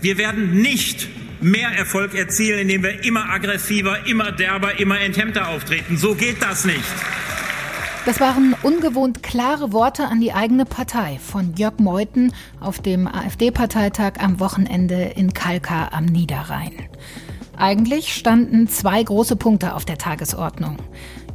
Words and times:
Wir 0.00 0.18
werden 0.18 0.60
nicht 0.60 1.08
mehr 1.40 1.68
Erfolg 1.68 2.14
erzielen, 2.14 2.60
indem 2.60 2.82
wir 2.82 3.04
immer 3.04 3.28
aggressiver, 3.30 4.06
immer 4.06 4.32
derber, 4.32 4.80
immer 4.80 5.00
enthemmter 5.00 5.48
auftreten. 5.48 5.96
So 5.96 6.14
geht 6.14 6.42
das 6.42 6.64
nicht. 6.64 6.80
Das 8.04 8.18
waren 8.18 8.56
ungewohnt 8.62 9.22
klare 9.22 9.72
Worte 9.72 10.06
an 10.06 10.20
die 10.20 10.32
eigene 10.32 10.64
Partei 10.64 11.20
von 11.24 11.54
Jörg 11.54 11.78
Meuthen 11.78 12.32
auf 12.58 12.80
dem 12.80 13.06
AfD-Parteitag 13.06 14.14
am 14.18 14.40
Wochenende 14.40 15.12
in 15.14 15.34
Kalkar 15.34 15.92
am 15.92 16.06
Niederrhein. 16.06 16.72
Eigentlich 17.62 18.12
standen 18.12 18.66
zwei 18.66 19.00
große 19.00 19.36
Punkte 19.36 19.76
auf 19.76 19.84
der 19.84 19.96
Tagesordnung. 19.96 20.78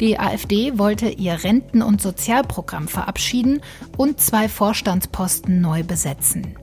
Die 0.02 0.20
AfD 0.20 0.78
wollte 0.78 1.08
ihr 1.08 1.42
Renten- 1.46 1.82
und 1.82 2.02
Sozialprogramm 2.02 2.90
verabschieden 2.90 3.62
und 3.96 4.20
zwei 4.20 4.50
Vorstandsposten 4.50 5.62
neu 5.62 5.84
besetzen. 5.84 6.58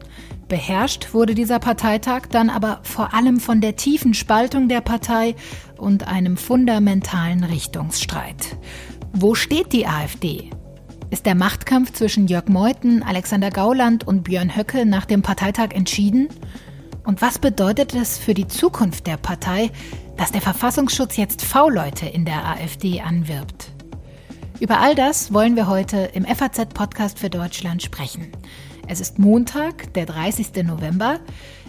Beherrscht 0.48 1.14
wurde 1.14 1.34
dieser 1.34 1.60
Parteitag 1.60 2.26
dann 2.30 2.50
aber 2.50 2.80
vor 2.82 3.14
allem 3.14 3.40
von 3.40 3.62
der 3.62 3.74
tiefen 3.74 4.12
Spaltung 4.12 4.68
der 4.68 4.82
Partei 4.82 5.34
und 5.78 6.06
einem 6.08 6.36
fundamentalen 6.36 7.42
Richtungsstreit. 7.42 8.58
Wo 9.14 9.34
steht 9.34 9.72
die 9.72 9.86
AfD? 9.86 10.50
Ist 11.08 11.24
der 11.24 11.34
Machtkampf 11.34 11.94
zwischen 11.94 12.26
Jörg 12.26 12.48
Meuthen, 12.48 13.02
Alexander 13.02 13.48
Gauland 13.48 14.06
und 14.06 14.24
Björn 14.24 14.54
Höcke 14.54 14.84
nach 14.84 15.06
dem 15.06 15.22
Parteitag 15.22 15.70
entschieden? 15.70 16.28
Und 17.04 17.20
was 17.20 17.38
bedeutet 17.38 17.94
es 17.94 18.18
für 18.18 18.32
die 18.32 18.48
Zukunft 18.48 19.06
der 19.06 19.18
Partei, 19.18 19.70
dass 20.16 20.32
der 20.32 20.40
Verfassungsschutz 20.40 21.16
jetzt 21.16 21.42
V-Leute 21.42 22.06
in 22.06 22.24
der 22.24 22.46
AfD 22.46 23.02
anwirbt? 23.02 23.72
Über 24.58 24.80
all 24.80 24.94
das 24.94 25.32
wollen 25.32 25.56
wir 25.56 25.66
heute 25.66 25.98
im 26.14 26.24
FAZ-Podcast 26.24 27.18
für 27.18 27.28
Deutschland 27.28 27.82
sprechen. 27.82 28.32
Es 28.88 29.00
ist 29.00 29.18
Montag, 29.18 29.92
der 29.94 30.06
30. 30.06 30.64
November. 30.64 31.20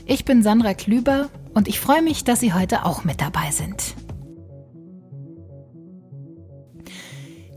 Ich 0.05 0.23
bin 0.23 0.41
Sandra 0.41 0.73
Klüber 0.73 1.29
und 1.53 1.67
ich 1.67 1.79
freue 1.79 2.01
mich, 2.01 2.23
dass 2.23 2.39
Sie 2.39 2.53
heute 2.53 2.85
auch 2.85 3.03
mit 3.03 3.19
dabei 3.19 3.51
sind. 3.51 3.95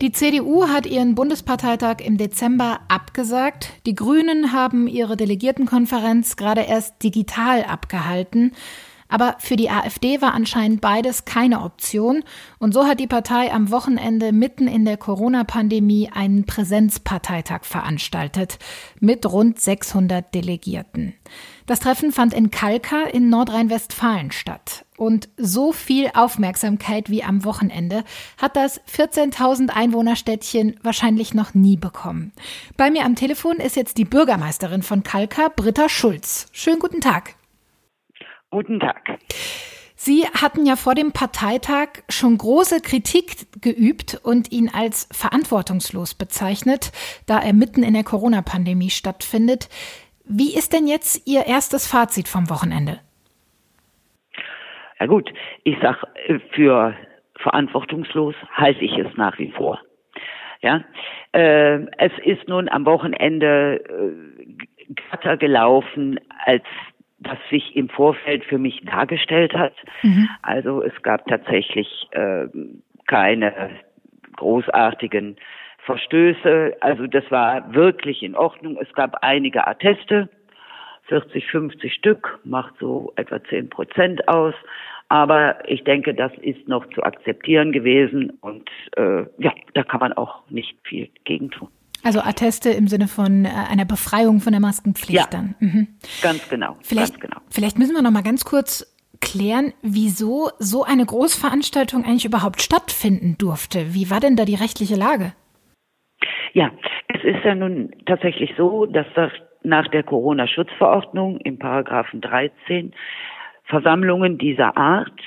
Die 0.01 0.13
CDU 0.13 0.69
hat 0.69 0.87
ihren 0.87 1.17
Bundesparteitag 1.17 1.97
im 2.05 2.19
Dezember 2.19 2.83
abgesagt. 2.87 3.71
Die 3.85 3.97
Grünen 3.97 4.53
haben 4.53 4.87
ihre 4.87 5.17
Delegiertenkonferenz 5.17 6.37
gerade 6.37 6.61
erst 6.61 7.03
digital 7.03 7.65
abgehalten. 7.65 8.53
Aber 9.09 9.37
für 9.39 9.57
die 9.57 9.71
AfD 9.71 10.21
war 10.21 10.35
anscheinend 10.35 10.81
beides 10.81 11.25
keine 11.25 11.63
Option. 11.63 12.25
Und 12.59 12.75
so 12.75 12.87
hat 12.87 13.01
die 13.01 13.07
Partei 13.07 13.53
am 13.53 13.71
Wochenende 13.71 14.33
mitten 14.33 14.69
in 14.69 14.85
der 14.85 14.97
Corona-Pandemie 14.97 16.11
einen 16.13 16.45
Präsenzparteitag 16.45 17.65
veranstaltet 17.65 18.59
mit 19.01 19.25
rund 19.27 19.61
600 19.61 20.35
Delegierten. 20.35 21.15
Das 21.67 21.81
Treffen 21.81 22.13
fand 22.13 22.33
in 22.33 22.51
Kalka 22.51 23.05
in 23.05 23.29
Nordrhein-Westfalen 23.29 24.31
statt. 24.31 24.85
Und 24.97 25.29
so 25.37 25.73
viel 25.73 26.11
Aufmerksamkeit 26.15 27.09
wie 27.09 27.23
am 27.23 27.45
Wochenende 27.45 28.05
hat 28.37 28.57
das 28.57 28.81
14.000 28.87 29.69
Einwohnerstädtchen 29.69 30.77
wahrscheinlich 30.83 31.35
noch 31.35 31.55
nie 31.55 31.77
bekommen. 31.77 32.33
Bei 32.77 32.91
mir 32.91 33.05
am 33.05 33.15
Telefon 33.15 33.59
ist 33.59 33.77
jetzt 33.77 33.99
die 33.99 34.05
Bürgermeisterin 34.05 34.83
von 34.83 35.03
Kalka, 35.03 35.51
Britta 35.55 35.89
Schulz. 35.89 36.49
Schönen 36.53 36.81
guten 36.81 37.01
Tag. 37.01 37.38
Guten 38.51 38.81
Tag. 38.81 39.19
Sie 39.95 40.25
hatten 40.25 40.65
ja 40.65 40.77
vor 40.77 40.95
dem 40.95 41.13
Parteitag 41.13 41.89
schon 42.09 42.39
große 42.39 42.81
Kritik 42.81 43.47
geübt 43.61 44.19
und 44.23 44.53
ihn 44.53 44.71
als 44.73 45.09
verantwortungslos 45.13 46.15
bezeichnet, 46.15 46.93
da 47.27 47.41
er 47.41 47.53
mitten 47.53 47.83
in 47.83 47.95
der 47.95 48.05
Corona-Pandemie 48.05 48.91
stattfindet. 48.91 49.69
Wie 50.25 50.57
ist 50.57 50.73
denn 50.73 50.87
jetzt 50.87 51.27
Ihr 51.27 51.47
erstes 51.47 51.87
Fazit 51.87 52.29
vom 52.29 52.49
Wochenende? 52.49 53.01
Ja 55.01 55.07
gut, 55.07 55.31
ich 55.65 55.77
sag 55.83 56.03
für 56.53 56.95
verantwortungslos 57.39 58.35
halte 58.53 58.85
ich 58.85 58.97
es 58.99 59.17
nach 59.17 59.39
wie 59.39 59.51
vor. 59.53 59.81
Ja, 60.61 60.85
äh, 61.33 61.81
es 61.99 62.13
ist 62.25 62.49
nun 62.49 62.69
am 62.69 62.85
Wochenende 62.85 63.81
äh, 63.89 64.95
glatter 64.95 65.37
gelaufen, 65.37 66.19
als 66.45 66.65
das 67.21 67.39
sich 67.51 67.75
im 67.77 67.89
Vorfeld 67.89 68.45
für 68.45 68.59
mich 68.59 68.81
dargestellt 68.85 69.55
hat. 69.55 69.75
Mhm. 70.03 70.29
Also 70.43 70.83
es 70.83 71.03
gab 71.03 71.27
tatsächlich 71.27 72.09
äh, 72.13 72.47
keine 73.07 73.71
großartigen 74.37 75.37
Verstöße. 75.85 76.77
Also 76.81 77.07
das 77.07 77.29
war 77.31 77.75
wirklich 77.75 78.23
in 78.23 78.37
Ordnung. 78.37 78.79
Es 78.81 78.93
gab 78.95 79.23
einige 79.23 79.67
Atteste, 79.67 80.29
40, 81.07 81.47
50 81.47 81.95
Stück, 81.95 82.39
macht 82.45 82.75
so 82.79 83.13
etwa 83.17 83.43
10 83.43 83.71
Prozent 83.71 84.29
aus. 84.29 84.55
Aber 85.09 85.69
ich 85.69 85.85
denke, 85.85 86.15
das 86.15 86.33
ist 86.43 86.69
noch 86.69 86.87
zu 86.91 87.03
akzeptieren 87.03 87.73
gewesen 87.73 88.39
und 88.43 88.69
äh, 88.97 89.25
ja, 89.39 89.55
da 89.73 89.83
kann 89.83 90.01
man 90.01 90.13
auch 90.13 90.43
nicht 90.51 90.77
viel 90.83 91.09
gegen 91.25 91.51
tun. 91.51 91.69
Also 92.05 92.21
Atteste 92.21 92.71
im 92.71 92.89
Sinne 92.89 93.09
von 93.09 93.45
äh, 93.45 93.49
einer 93.49 93.85
Befreiung 93.85 94.41
von 94.41 94.53
der 94.53 94.61
Maskenpflicht 94.61 95.21
ja, 95.21 95.27
dann. 95.31 95.55
Mhm. 95.59 95.89
Ganz 96.23 96.49
genau. 96.49 96.77
Vielleicht, 96.81 97.15
ganz 97.15 97.21
genau. 97.21 97.41
vielleicht 97.51 97.79
müssen 97.79 97.95
wir 97.95 98.03
noch 98.03 98.11
mal 98.11 98.23
ganz 98.23 98.45
kurz 98.45 98.95
klären, 99.21 99.73
wieso 99.83 100.51
so 100.59 100.85
eine 100.85 101.05
Großveranstaltung 101.05 102.05
eigentlich 102.05 102.25
überhaupt 102.25 102.63
stattfinden 102.63 103.37
durfte. 103.39 103.95
Wie 103.95 104.11
war 104.11 104.21
denn 104.21 104.37
da 104.37 104.45
die 104.45 104.55
rechtliche 104.55 104.95
Lage? 104.95 105.33
Ja, 106.53 106.71
es 107.09 107.23
ist 107.25 107.45
ja 107.45 107.55
nun 107.55 107.91
tatsächlich 108.07 108.53
so, 108.57 108.87
dass 108.87 109.07
das 109.15 109.33
nach 109.63 109.89
der 109.89 110.03
Corona-Schutzverordnung 110.03 111.39
im 111.39 111.59
Paragraphen 111.59 112.21
13 112.21 112.95
Versammlungen 113.65 114.39
dieser 114.39 114.77
Art 114.77 115.21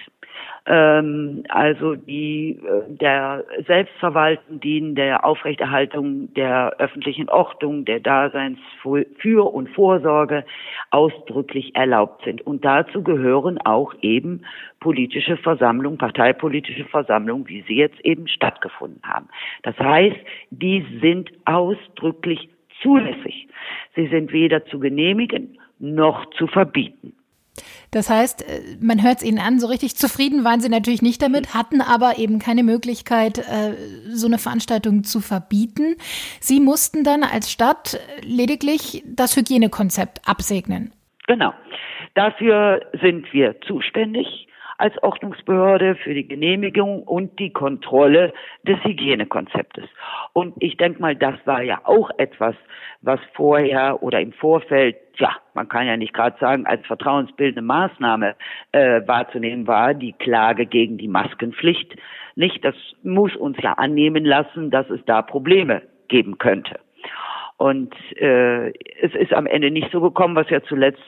ähm, 0.71 1.43
also 1.49 1.95
die 1.95 2.57
äh, 2.63 2.95
der 2.95 3.43
Selbstverwalten 3.67 4.61
dienen 4.61 4.95
der 4.95 5.25
Aufrechterhaltung 5.25 6.33
der 6.33 6.77
öffentlichen 6.79 7.27
Ordnung, 7.27 7.83
der 7.83 7.99
Daseins 7.99 8.57
für 8.81 9.53
und 9.53 9.69
Vorsorge 9.71 10.45
ausdrücklich 10.91 11.75
erlaubt 11.75 12.23
sind. 12.23 12.47
Und 12.47 12.63
dazu 12.63 13.03
gehören 13.03 13.57
auch 13.57 13.93
eben 14.01 14.45
politische 14.79 15.35
Versammlungen, 15.35 15.97
parteipolitische 15.97 16.85
Versammlungen, 16.85 17.49
wie 17.49 17.63
sie 17.67 17.75
jetzt 17.75 17.99
eben 18.05 18.29
stattgefunden 18.29 19.01
haben. 19.03 19.27
Das 19.63 19.77
heißt, 19.77 20.19
die 20.51 20.85
sind 21.01 21.31
ausdrücklich 21.43 22.47
zulässig. 22.81 23.49
Sie 23.97 24.07
sind 24.07 24.31
weder 24.31 24.65
zu 24.65 24.79
genehmigen 24.79 25.57
noch 25.79 26.29
zu 26.31 26.47
verbieten. 26.47 27.13
Das 27.91 28.09
heißt, 28.09 28.47
äh, 28.47 28.62
man 28.79 29.03
hört 29.03 29.17
es 29.17 29.23
ihnen 29.23 29.39
an, 29.39 29.59
so 29.59 29.67
richtig 29.67 29.95
zufrieden 29.95 30.44
waren 30.44 30.62
sie 30.62 30.69
natürlich 30.69 31.01
nicht 31.01 31.22
damit, 31.22 31.53
hatten 31.53 31.81
aber 31.81 32.17
eben 32.17 32.39
keine 32.39 32.63
Möglichkeit, 32.63 33.39
äh, 33.39 33.75
so 34.09 34.28
eine 34.28 34.38
Veranstaltung 34.38 35.03
zu 35.03 35.19
verbieten. 35.19 35.95
Sie 36.39 36.59
mussten 36.59 37.03
dann 37.03 37.23
als 37.23 37.51
Stadt 37.51 38.00
lediglich 38.23 39.03
das 39.06 39.35
Hygienekonzept 39.35 40.28
absegnen. 40.28 40.91
Genau. 41.28 41.53
Dafür 42.13 42.81
sind 43.01 43.31
wir 43.34 43.59
zuständig 43.62 44.47
als 44.81 45.02
Ordnungsbehörde 45.03 45.96
für 45.96 46.16
die 46.16 46.28
Genehmigung 46.28 47.03
und 47.03 47.38
die 47.38 47.53
Kontrolle 47.53 48.34
des 48.64 48.84
Hygienekonzeptes. 48.84 49.86
Und 50.34 50.56
ich 50.59 50.75
denke 50.75 51.00
mal, 51.00 51.16
das 51.16 51.36
war 51.46 51.62
ja 51.62 51.81
auch 51.84 52.09
etwas, 52.18 52.56
was 53.02 53.19
vorher 53.34 54.02
oder 54.02 54.19
im 54.19 54.34
Vorfeld, 54.34 54.97
ja, 55.18 55.36
man 55.53 55.69
kann 55.69 55.86
ja 55.86 55.97
nicht 55.97 56.14
gerade 56.14 56.36
sagen, 56.40 56.66
als 56.66 56.84
vertrauensbildende 56.88 57.62
Maßnahme 57.62 58.36
äh, 58.72 59.02
wahrzunehmen 59.06 59.68
war, 59.68 59.94
die 59.94 60.14
Klage 60.14 60.66
gegen 60.66 60.98
die 60.98 61.08
Maskenpflicht. 61.08 61.96
Nicht, 62.36 62.66
das 62.66 62.75
muss 63.03 63.36
uns 63.36 63.58
ja 63.62 63.74
annehmen 63.74 64.25
lassen, 64.25 64.72
dass 64.72 64.90
es 64.90 65.06
da 65.06 65.22
Probleme 65.22 65.84
geben 66.08 66.40
könnte. 66.40 66.80
Und 67.58 67.94
äh, 68.16 68.69
es 68.69 69.13
ist 69.13 69.31
am 69.31 69.45
Ende 69.45 69.69
nicht 69.69 69.92
so 69.92 70.01
gekommen, 70.01 70.36
was 70.36 70.50
ja 70.50 70.63
zuletzt 70.63 71.04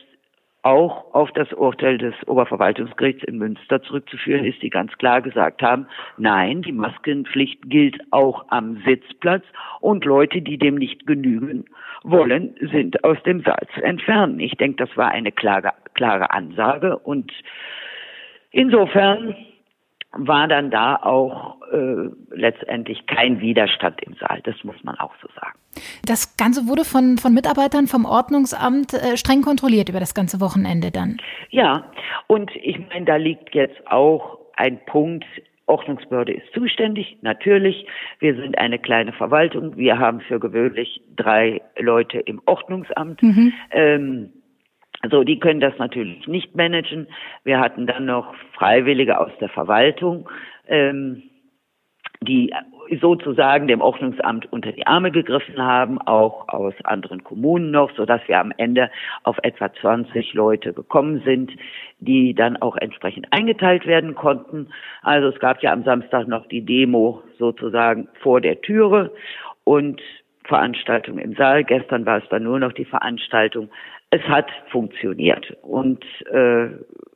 auch 0.63 1.13
auf 1.13 1.31
das 1.33 1.51
Urteil 1.53 1.97
des 1.97 2.15
Oberverwaltungsgerichts 2.25 3.23
in 3.25 3.37
Münster 3.37 3.81
zurückzuführen 3.83 4.45
ist, 4.45 4.61
die 4.61 4.69
ganz 4.69 4.97
klar 4.97 5.21
gesagt 5.21 5.61
haben, 5.61 5.87
nein, 6.17 6.61
die 6.61 6.71
Maskenpflicht 6.71 7.69
gilt 7.69 7.99
auch 8.11 8.45
am 8.47 8.81
Sitzplatz 8.85 9.43
und 9.81 10.05
Leute, 10.05 10.41
die 10.41 10.57
dem 10.57 10.75
nicht 10.75 11.05
genügen 11.05 11.65
wollen, 12.03 12.55
sind 12.71 13.03
aus 13.03 13.21
dem 13.23 13.41
Saal 13.43 13.67
zu 13.75 13.83
entfernen. 13.83 14.39
Ich 14.39 14.53
denke, 14.53 14.85
das 14.85 14.97
war 14.97 15.11
eine 15.11 15.31
klare, 15.31 15.73
klare 15.93 16.31
Ansage 16.31 16.97
und 16.97 17.31
insofern 18.51 19.35
war 20.13 20.47
dann 20.47 20.69
da 20.69 20.95
auch 20.95 21.57
äh, 21.71 22.09
letztendlich 22.31 23.05
kein 23.07 23.41
Widerstand 23.41 24.01
im 24.03 24.13
Saal. 24.15 24.41
Das 24.43 24.55
muss 24.63 24.75
man 24.83 24.97
auch 24.99 25.13
so 25.21 25.27
sagen. 25.35 25.57
Das 26.05 26.37
Ganze 26.37 26.67
wurde 26.67 26.85
von, 26.85 27.17
von 27.17 27.33
Mitarbeitern 27.33 27.87
vom 27.87 28.05
Ordnungsamt 28.05 28.93
äh, 28.93 29.17
streng 29.17 29.41
kontrolliert 29.41 29.89
über 29.89 29.99
das 29.99 30.13
ganze 30.13 30.39
Wochenende 30.39 30.91
dann. 30.91 31.17
Ja, 31.49 31.85
und 32.27 32.51
ich 32.55 32.77
meine, 32.89 33.05
da 33.05 33.15
liegt 33.15 33.55
jetzt 33.55 33.87
auch 33.87 34.39
ein 34.55 34.79
Punkt 34.85 35.25
Ordnungsbehörde 35.65 36.33
ist 36.33 36.53
zuständig, 36.53 37.17
natürlich. 37.21 37.87
Wir 38.19 38.35
sind 38.35 38.57
eine 38.57 38.79
kleine 38.79 39.13
Verwaltung. 39.13 39.77
Wir 39.77 39.97
haben 39.97 40.19
für 40.19 40.39
gewöhnlich 40.39 41.01
drei 41.15 41.61
Leute 41.79 42.19
im 42.19 42.41
Ordnungsamt. 42.45 43.23
Mhm. 43.23 43.53
Ähm, 43.71 44.29
so, 45.11 45.23
die 45.23 45.39
können 45.39 45.59
das 45.59 45.77
natürlich 45.77 46.27
nicht 46.27 46.55
managen. 46.55 47.07
Wir 47.43 47.59
hatten 47.59 47.87
dann 47.87 48.05
noch 48.05 48.33
Freiwillige 48.53 49.19
aus 49.19 49.31
der 49.39 49.49
Verwaltung, 49.49 50.29
ähm, 50.67 51.23
die 52.21 52.53
sozusagen 53.01 53.67
dem 53.67 53.81
Ordnungsamt 53.81 54.51
unter 54.51 54.71
die 54.71 54.87
Arme 54.87 55.11
gegriffen 55.11 55.61
haben, 55.61 55.99
auch 55.99 56.47
aus 56.47 56.73
anderen 56.83 57.23
Kommunen 57.23 57.71
noch, 57.71 57.91
so 57.95 58.05
dass 58.05 58.21
wir 58.27 58.39
am 58.39 58.53
Ende 58.57 58.89
auf 59.23 59.37
etwa 59.43 59.73
20 59.73 60.33
Leute 60.33 60.73
gekommen 60.73 61.21
sind, 61.25 61.51
die 61.99 62.33
dann 62.33 62.57
auch 62.57 62.77
entsprechend 62.77 63.27
eingeteilt 63.31 63.85
werden 63.85 64.15
konnten. 64.15 64.69
Also 65.01 65.29
es 65.29 65.39
gab 65.39 65.61
ja 65.61 65.73
am 65.73 65.83
Samstag 65.83 66.27
noch 66.27 66.47
die 66.47 66.63
Demo 66.63 67.23
sozusagen 67.37 68.07
vor 68.21 68.41
der 68.41 68.61
Türe 68.61 69.11
und 69.63 70.01
Veranstaltung 70.45 71.17
im 71.19 71.35
Saal. 71.35 71.63
Gestern 71.63 72.05
war 72.05 72.17
es 72.17 72.29
dann 72.29 72.43
nur 72.43 72.59
noch 72.59 72.73
die 72.73 72.85
Veranstaltung. 72.85 73.69
Es 74.13 74.21
hat 74.27 74.45
funktioniert 74.69 75.57
und 75.63 76.05
äh, 76.31 76.67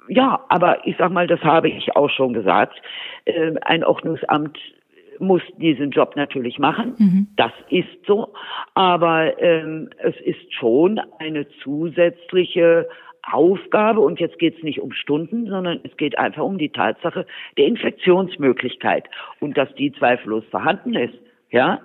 ja, 0.09 0.44
aber 0.49 0.88
ich 0.88 0.95
sag 0.97 1.11
mal, 1.11 1.27
das 1.27 1.39
habe 1.41 1.69
ich 1.69 1.95
auch 1.95 2.09
schon 2.09 2.33
gesagt. 2.33 2.81
Äh, 3.25 3.53
ein 3.61 3.83
Ordnungsamt 3.83 4.57
muss 5.19 5.44
diesen 5.57 5.91
Job 5.91 6.15
natürlich 6.15 6.57
machen. 6.57 6.95
Mhm. 6.97 7.27
Das 7.35 7.51
ist 7.69 8.03
so. 8.07 8.33
Aber 8.73 9.39
ähm, 9.39 9.91
es 9.99 10.15
ist 10.21 10.51
schon 10.55 10.99
eine 11.19 11.47
zusätzliche 11.63 12.89
Aufgabe, 13.21 14.00
und 14.00 14.19
jetzt 14.19 14.39
geht 14.39 14.57
es 14.57 14.63
nicht 14.63 14.81
um 14.81 14.91
Stunden, 14.91 15.45
sondern 15.45 15.79
es 15.83 15.95
geht 15.97 16.17
einfach 16.17 16.43
um 16.43 16.57
die 16.57 16.69
Tatsache 16.69 17.27
der 17.59 17.67
Infektionsmöglichkeit. 17.67 19.07
Und 19.39 19.55
dass 19.55 19.71
die 19.75 19.91
zweifellos 19.91 20.45
vorhanden 20.50 20.95
ist, 20.95 21.19
ja, 21.51 21.79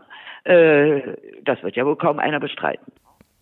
äh, 0.45 1.03
das 1.45 1.63
wird 1.63 1.77
ja 1.77 1.85
wohl 1.85 1.97
kaum 1.97 2.19
einer 2.19 2.41
bestreiten. 2.41 2.93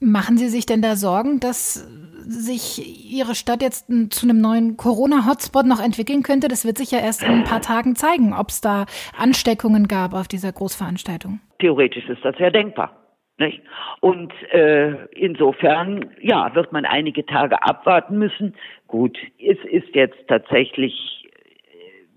Machen 0.00 0.38
Sie 0.38 0.48
sich 0.48 0.64
denn 0.64 0.80
da 0.80 0.96
Sorgen, 0.96 1.40
dass 1.40 1.86
sich 2.26 3.12
Ihre 3.12 3.34
Stadt 3.34 3.60
jetzt 3.60 3.86
zu 4.10 4.26
einem 4.26 4.40
neuen 4.40 4.78
Corona-Hotspot 4.78 5.66
noch 5.66 5.82
entwickeln 5.82 6.22
könnte? 6.22 6.48
Das 6.48 6.64
wird 6.64 6.78
sich 6.78 6.90
ja 6.90 7.00
erst 7.00 7.22
in 7.22 7.30
ein 7.30 7.44
paar 7.44 7.60
Tagen 7.60 7.96
zeigen, 7.96 8.32
ob 8.32 8.48
es 8.48 8.62
da 8.62 8.86
Ansteckungen 9.18 9.88
gab 9.88 10.14
auf 10.14 10.26
dieser 10.26 10.52
Großveranstaltung. 10.52 11.40
Theoretisch 11.58 12.08
ist 12.08 12.24
das 12.24 12.38
ja 12.38 12.50
denkbar. 12.50 12.96
Nicht? 13.36 13.60
Und 14.00 14.32
äh, 14.52 15.06
insofern, 15.12 16.10
ja, 16.20 16.54
wird 16.54 16.72
man 16.72 16.84
einige 16.84 17.24
Tage 17.24 17.62
abwarten 17.62 18.18
müssen. 18.18 18.54
Gut, 18.86 19.18
es 19.38 19.58
ist 19.70 19.94
jetzt 19.94 20.18
tatsächlich 20.28 21.19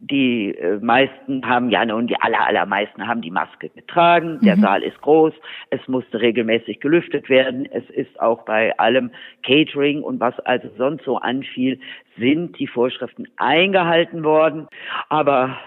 die 0.09 0.53
äh, 0.57 0.79
meisten 0.81 1.47
haben 1.47 1.69
ja 1.69 1.81
und 1.93 2.07
die 2.07 2.19
aller, 2.19 2.45
allermeisten 2.45 3.07
haben 3.07 3.21
die 3.21 3.31
Maske 3.31 3.69
getragen. 3.69 4.39
Der 4.41 4.57
mhm. 4.57 4.61
Saal 4.61 4.83
ist 4.83 4.99
groß. 5.01 5.33
Es 5.69 5.87
musste 5.87 6.19
regelmäßig 6.19 6.81
gelüftet 6.81 7.29
werden. 7.29 7.65
Es 7.71 7.89
ist 7.89 8.19
auch 8.19 8.43
bei 8.43 8.77
allem 8.77 9.11
Catering 9.43 10.03
und 10.03 10.19
was 10.19 10.37
also 10.41 10.67
sonst 10.77 11.05
so 11.05 11.17
anfiel, 11.17 11.79
sind 12.17 12.59
die 12.59 12.67
Vorschriften 12.67 13.27
eingehalten 13.37 14.23
worden. 14.23 14.67
Aber 15.07 15.57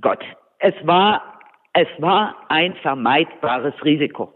Gott, 0.00 0.22
es 0.58 0.74
war, 0.82 1.40
es 1.72 1.88
war 1.98 2.36
ein 2.48 2.74
vermeidbares 2.82 3.74
Risiko. 3.82 4.32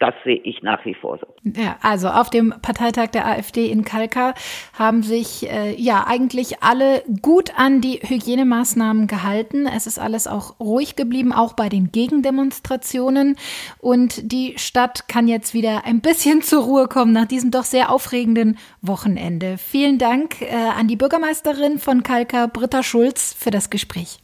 Das 0.00 0.14
sehe 0.24 0.40
ich 0.44 0.62
nach 0.62 0.82
wie 0.86 0.94
vor 0.94 1.18
so. 1.18 1.26
Ja, 1.60 1.76
also 1.82 2.08
auf 2.08 2.30
dem 2.30 2.54
Parteitag 2.62 3.08
der 3.08 3.26
AfD 3.26 3.66
in 3.66 3.84
Kalkar 3.84 4.32
haben 4.78 5.02
sich 5.02 5.46
äh, 5.50 5.74
ja 5.76 6.06
eigentlich 6.06 6.62
alle 6.62 7.02
gut 7.20 7.52
an 7.58 7.82
die 7.82 8.00
Hygienemaßnahmen 8.02 9.08
gehalten. 9.08 9.66
Es 9.66 9.86
ist 9.86 9.98
alles 9.98 10.26
auch 10.26 10.58
ruhig 10.58 10.96
geblieben, 10.96 11.34
auch 11.34 11.52
bei 11.52 11.68
den 11.68 11.92
Gegendemonstrationen. 11.92 13.36
Und 13.78 14.32
die 14.32 14.54
Stadt 14.56 15.06
kann 15.06 15.28
jetzt 15.28 15.52
wieder 15.52 15.84
ein 15.84 16.00
bisschen 16.00 16.40
zur 16.50 16.64
Ruhe 16.64 16.88
kommen 16.88 17.12
nach 17.12 17.26
diesem 17.26 17.50
doch 17.50 17.64
sehr 17.64 17.92
aufregenden 17.92 18.56
Wochenende. 18.80 19.58
Vielen 19.58 19.98
Dank 19.98 20.40
äh, 20.40 20.46
an 20.78 20.88
die 20.88 20.96
Bürgermeisterin 20.96 21.78
von 21.78 22.02
Kalkar, 22.02 22.48
Britta 22.48 22.82
Schulz, 22.82 23.34
für 23.34 23.50
das 23.50 23.68
Gespräch. 23.68 24.18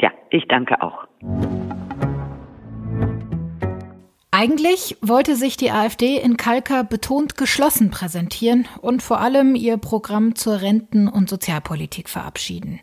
Ja, 0.00 0.10
ich 0.30 0.48
danke 0.48 0.80
auch. 0.80 1.06
Eigentlich 4.40 4.96
wollte 5.00 5.34
sich 5.34 5.56
die 5.56 5.72
AfD 5.72 6.16
in 6.16 6.36
Kalka 6.36 6.84
betont 6.84 7.36
geschlossen 7.36 7.90
präsentieren 7.90 8.68
und 8.80 9.02
vor 9.02 9.20
allem 9.20 9.56
ihr 9.56 9.78
Programm 9.78 10.36
zur 10.36 10.60
Renten- 10.60 11.08
und 11.08 11.28
Sozialpolitik 11.28 12.08
verabschieden. 12.08 12.78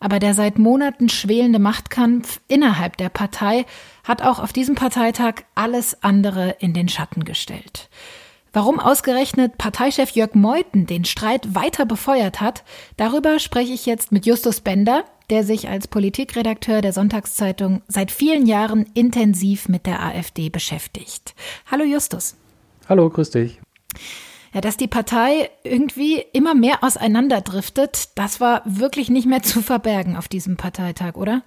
Aber 0.00 0.18
der 0.18 0.34
seit 0.34 0.58
Monaten 0.58 1.08
schwelende 1.08 1.60
Machtkampf 1.60 2.40
innerhalb 2.48 2.96
der 2.96 3.10
Partei 3.10 3.64
hat 4.02 4.22
auch 4.22 4.40
auf 4.40 4.52
diesem 4.52 4.74
Parteitag 4.74 5.44
alles 5.54 6.02
andere 6.02 6.56
in 6.58 6.74
den 6.74 6.88
Schatten 6.88 7.22
gestellt. 7.22 7.88
Warum 8.52 8.80
ausgerechnet 8.80 9.58
Parteichef 9.58 10.10
Jörg 10.10 10.34
Meuthen 10.34 10.86
den 10.86 11.04
Streit 11.04 11.54
weiter 11.54 11.86
befeuert 11.86 12.40
hat, 12.40 12.64
darüber 12.96 13.38
spreche 13.38 13.72
ich 13.72 13.86
jetzt 13.86 14.10
mit 14.10 14.26
Justus 14.26 14.60
Bender, 14.60 15.04
der 15.32 15.44
sich 15.44 15.70
als 15.70 15.88
Politikredakteur 15.88 16.82
der 16.82 16.92
Sonntagszeitung 16.92 17.80
seit 17.88 18.10
vielen 18.10 18.44
Jahren 18.44 18.84
intensiv 18.92 19.66
mit 19.66 19.86
der 19.86 20.02
AfD 20.02 20.50
beschäftigt. 20.50 21.34
Hallo 21.70 21.84
Justus. 21.84 22.36
Hallo, 22.86 23.08
grüß 23.08 23.30
dich. 23.30 23.58
Ja, 24.52 24.60
dass 24.60 24.76
die 24.76 24.88
Partei 24.88 25.48
irgendwie 25.64 26.22
immer 26.34 26.54
mehr 26.54 26.84
auseinanderdriftet, 26.84 28.10
das 28.14 28.42
war 28.42 28.60
wirklich 28.66 29.08
nicht 29.08 29.26
mehr 29.26 29.42
zu 29.42 29.62
verbergen 29.62 30.16
auf 30.16 30.28
diesem 30.28 30.58
Parteitag, 30.58 31.14
oder? 31.14 31.42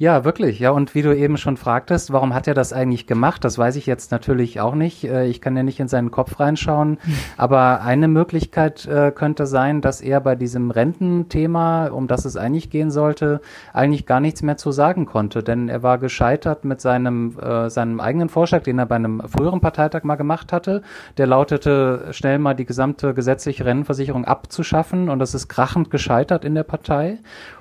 Ja, 0.00 0.24
wirklich. 0.24 0.58
Ja, 0.58 0.70
und 0.70 0.94
wie 0.94 1.02
du 1.02 1.14
eben 1.14 1.36
schon 1.36 1.58
fragtest, 1.58 2.10
warum 2.10 2.32
hat 2.32 2.48
er 2.48 2.54
das 2.54 2.72
eigentlich 2.72 3.06
gemacht? 3.06 3.44
Das 3.44 3.58
weiß 3.58 3.76
ich 3.76 3.84
jetzt 3.84 4.10
natürlich 4.12 4.58
auch 4.58 4.74
nicht. 4.74 5.04
Äh, 5.04 5.26
ich 5.26 5.42
kann 5.42 5.54
ja 5.58 5.62
nicht 5.62 5.78
in 5.78 5.88
seinen 5.88 6.10
Kopf 6.10 6.40
reinschauen. 6.40 6.96
Hm. 7.02 7.14
Aber 7.36 7.82
eine 7.82 8.08
Möglichkeit 8.08 8.86
äh, 8.86 9.12
könnte 9.14 9.44
sein, 9.44 9.82
dass 9.82 10.00
er 10.00 10.22
bei 10.22 10.36
diesem 10.36 10.70
Rententhema, 10.70 11.88
um 11.88 12.06
das 12.06 12.24
es 12.24 12.38
eigentlich 12.38 12.70
gehen 12.70 12.90
sollte, 12.90 13.42
eigentlich 13.74 14.06
gar 14.06 14.20
nichts 14.20 14.40
mehr 14.40 14.56
zu 14.56 14.72
sagen 14.72 15.04
konnte. 15.04 15.42
Denn 15.42 15.68
er 15.68 15.82
war 15.82 15.98
gescheitert 15.98 16.64
mit 16.64 16.80
seinem, 16.80 17.38
äh, 17.38 17.68
seinem 17.68 18.00
eigenen 18.00 18.30
Vorschlag, 18.30 18.62
den 18.62 18.78
er 18.78 18.86
bei 18.86 18.96
einem 18.96 19.20
früheren 19.28 19.60
Parteitag 19.60 20.04
mal 20.04 20.16
gemacht 20.16 20.50
hatte. 20.50 20.80
Der 21.18 21.26
lautete, 21.26 22.06
schnell 22.12 22.38
mal 22.38 22.54
die 22.54 22.64
gesamte 22.64 23.12
gesetzliche 23.12 23.66
Rentenversicherung 23.66 24.24
abzuschaffen. 24.24 25.10
Und 25.10 25.18
das 25.18 25.34
ist 25.34 25.48
krachend 25.48 25.90
gescheitert 25.90 26.46
in 26.46 26.54
der 26.54 26.64
Partei. 26.64 27.18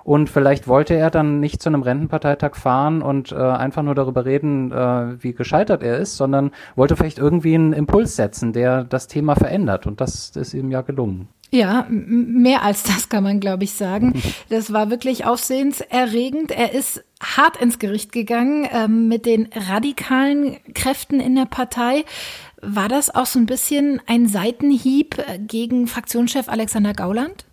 Und 0.09 0.27
vielleicht 0.27 0.67
wollte 0.67 0.95
er 0.95 1.11
dann 1.11 1.39
nicht 1.39 1.61
zu 1.61 1.69
einem 1.69 1.83
Rentenpartei 1.83 2.29
Parteitag 2.29 2.59
fahren 2.59 3.03
und 3.03 3.31
äh, 3.31 3.35
einfach 3.35 3.83
nur 3.83 3.93
darüber 3.93 4.25
reden, 4.25 4.71
äh, 4.71 5.23
wie 5.23 5.33
gescheitert 5.33 5.83
er 5.83 5.99
ist, 5.99 6.17
sondern 6.17 6.49
wollte 6.75 6.95
vielleicht 6.95 7.19
irgendwie 7.19 7.53
einen 7.53 7.73
Impuls 7.73 8.15
setzen, 8.15 8.51
der 8.51 8.85
das 8.85 9.05
Thema 9.05 9.35
verändert. 9.35 9.85
Und 9.85 10.01
das 10.01 10.31
ist 10.35 10.55
ihm 10.55 10.71
ja 10.71 10.81
gelungen. 10.81 11.27
Ja, 11.51 11.85
mehr 11.89 12.63
als 12.63 12.81
das 12.81 13.09
kann 13.09 13.23
man, 13.23 13.39
glaube 13.39 13.65
ich, 13.65 13.73
sagen. 13.73 14.19
Das 14.49 14.73
war 14.73 14.89
wirklich 14.89 15.25
aufsehenserregend. 15.25 16.49
Er 16.49 16.73
ist 16.73 17.03
hart 17.21 17.57
ins 17.57 17.77
Gericht 17.77 18.11
gegangen 18.11 18.65
äh, 18.65 18.87
mit 18.87 19.27
den 19.27 19.47
radikalen 19.53 20.57
Kräften 20.73 21.19
in 21.19 21.35
der 21.35 21.45
Partei. 21.45 22.03
War 22.63 22.87
das 22.87 23.13
auch 23.13 23.27
so 23.27 23.37
ein 23.37 23.45
bisschen 23.45 24.01
ein 24.07 24.27
Seitenhieb 24.27 25.19
äh, 25.19 25.37
gegen 25.37 25.85
Fraktionschef 25.85 26.49
Alexander 26.49 26.93
Gauland? 26.93 27.45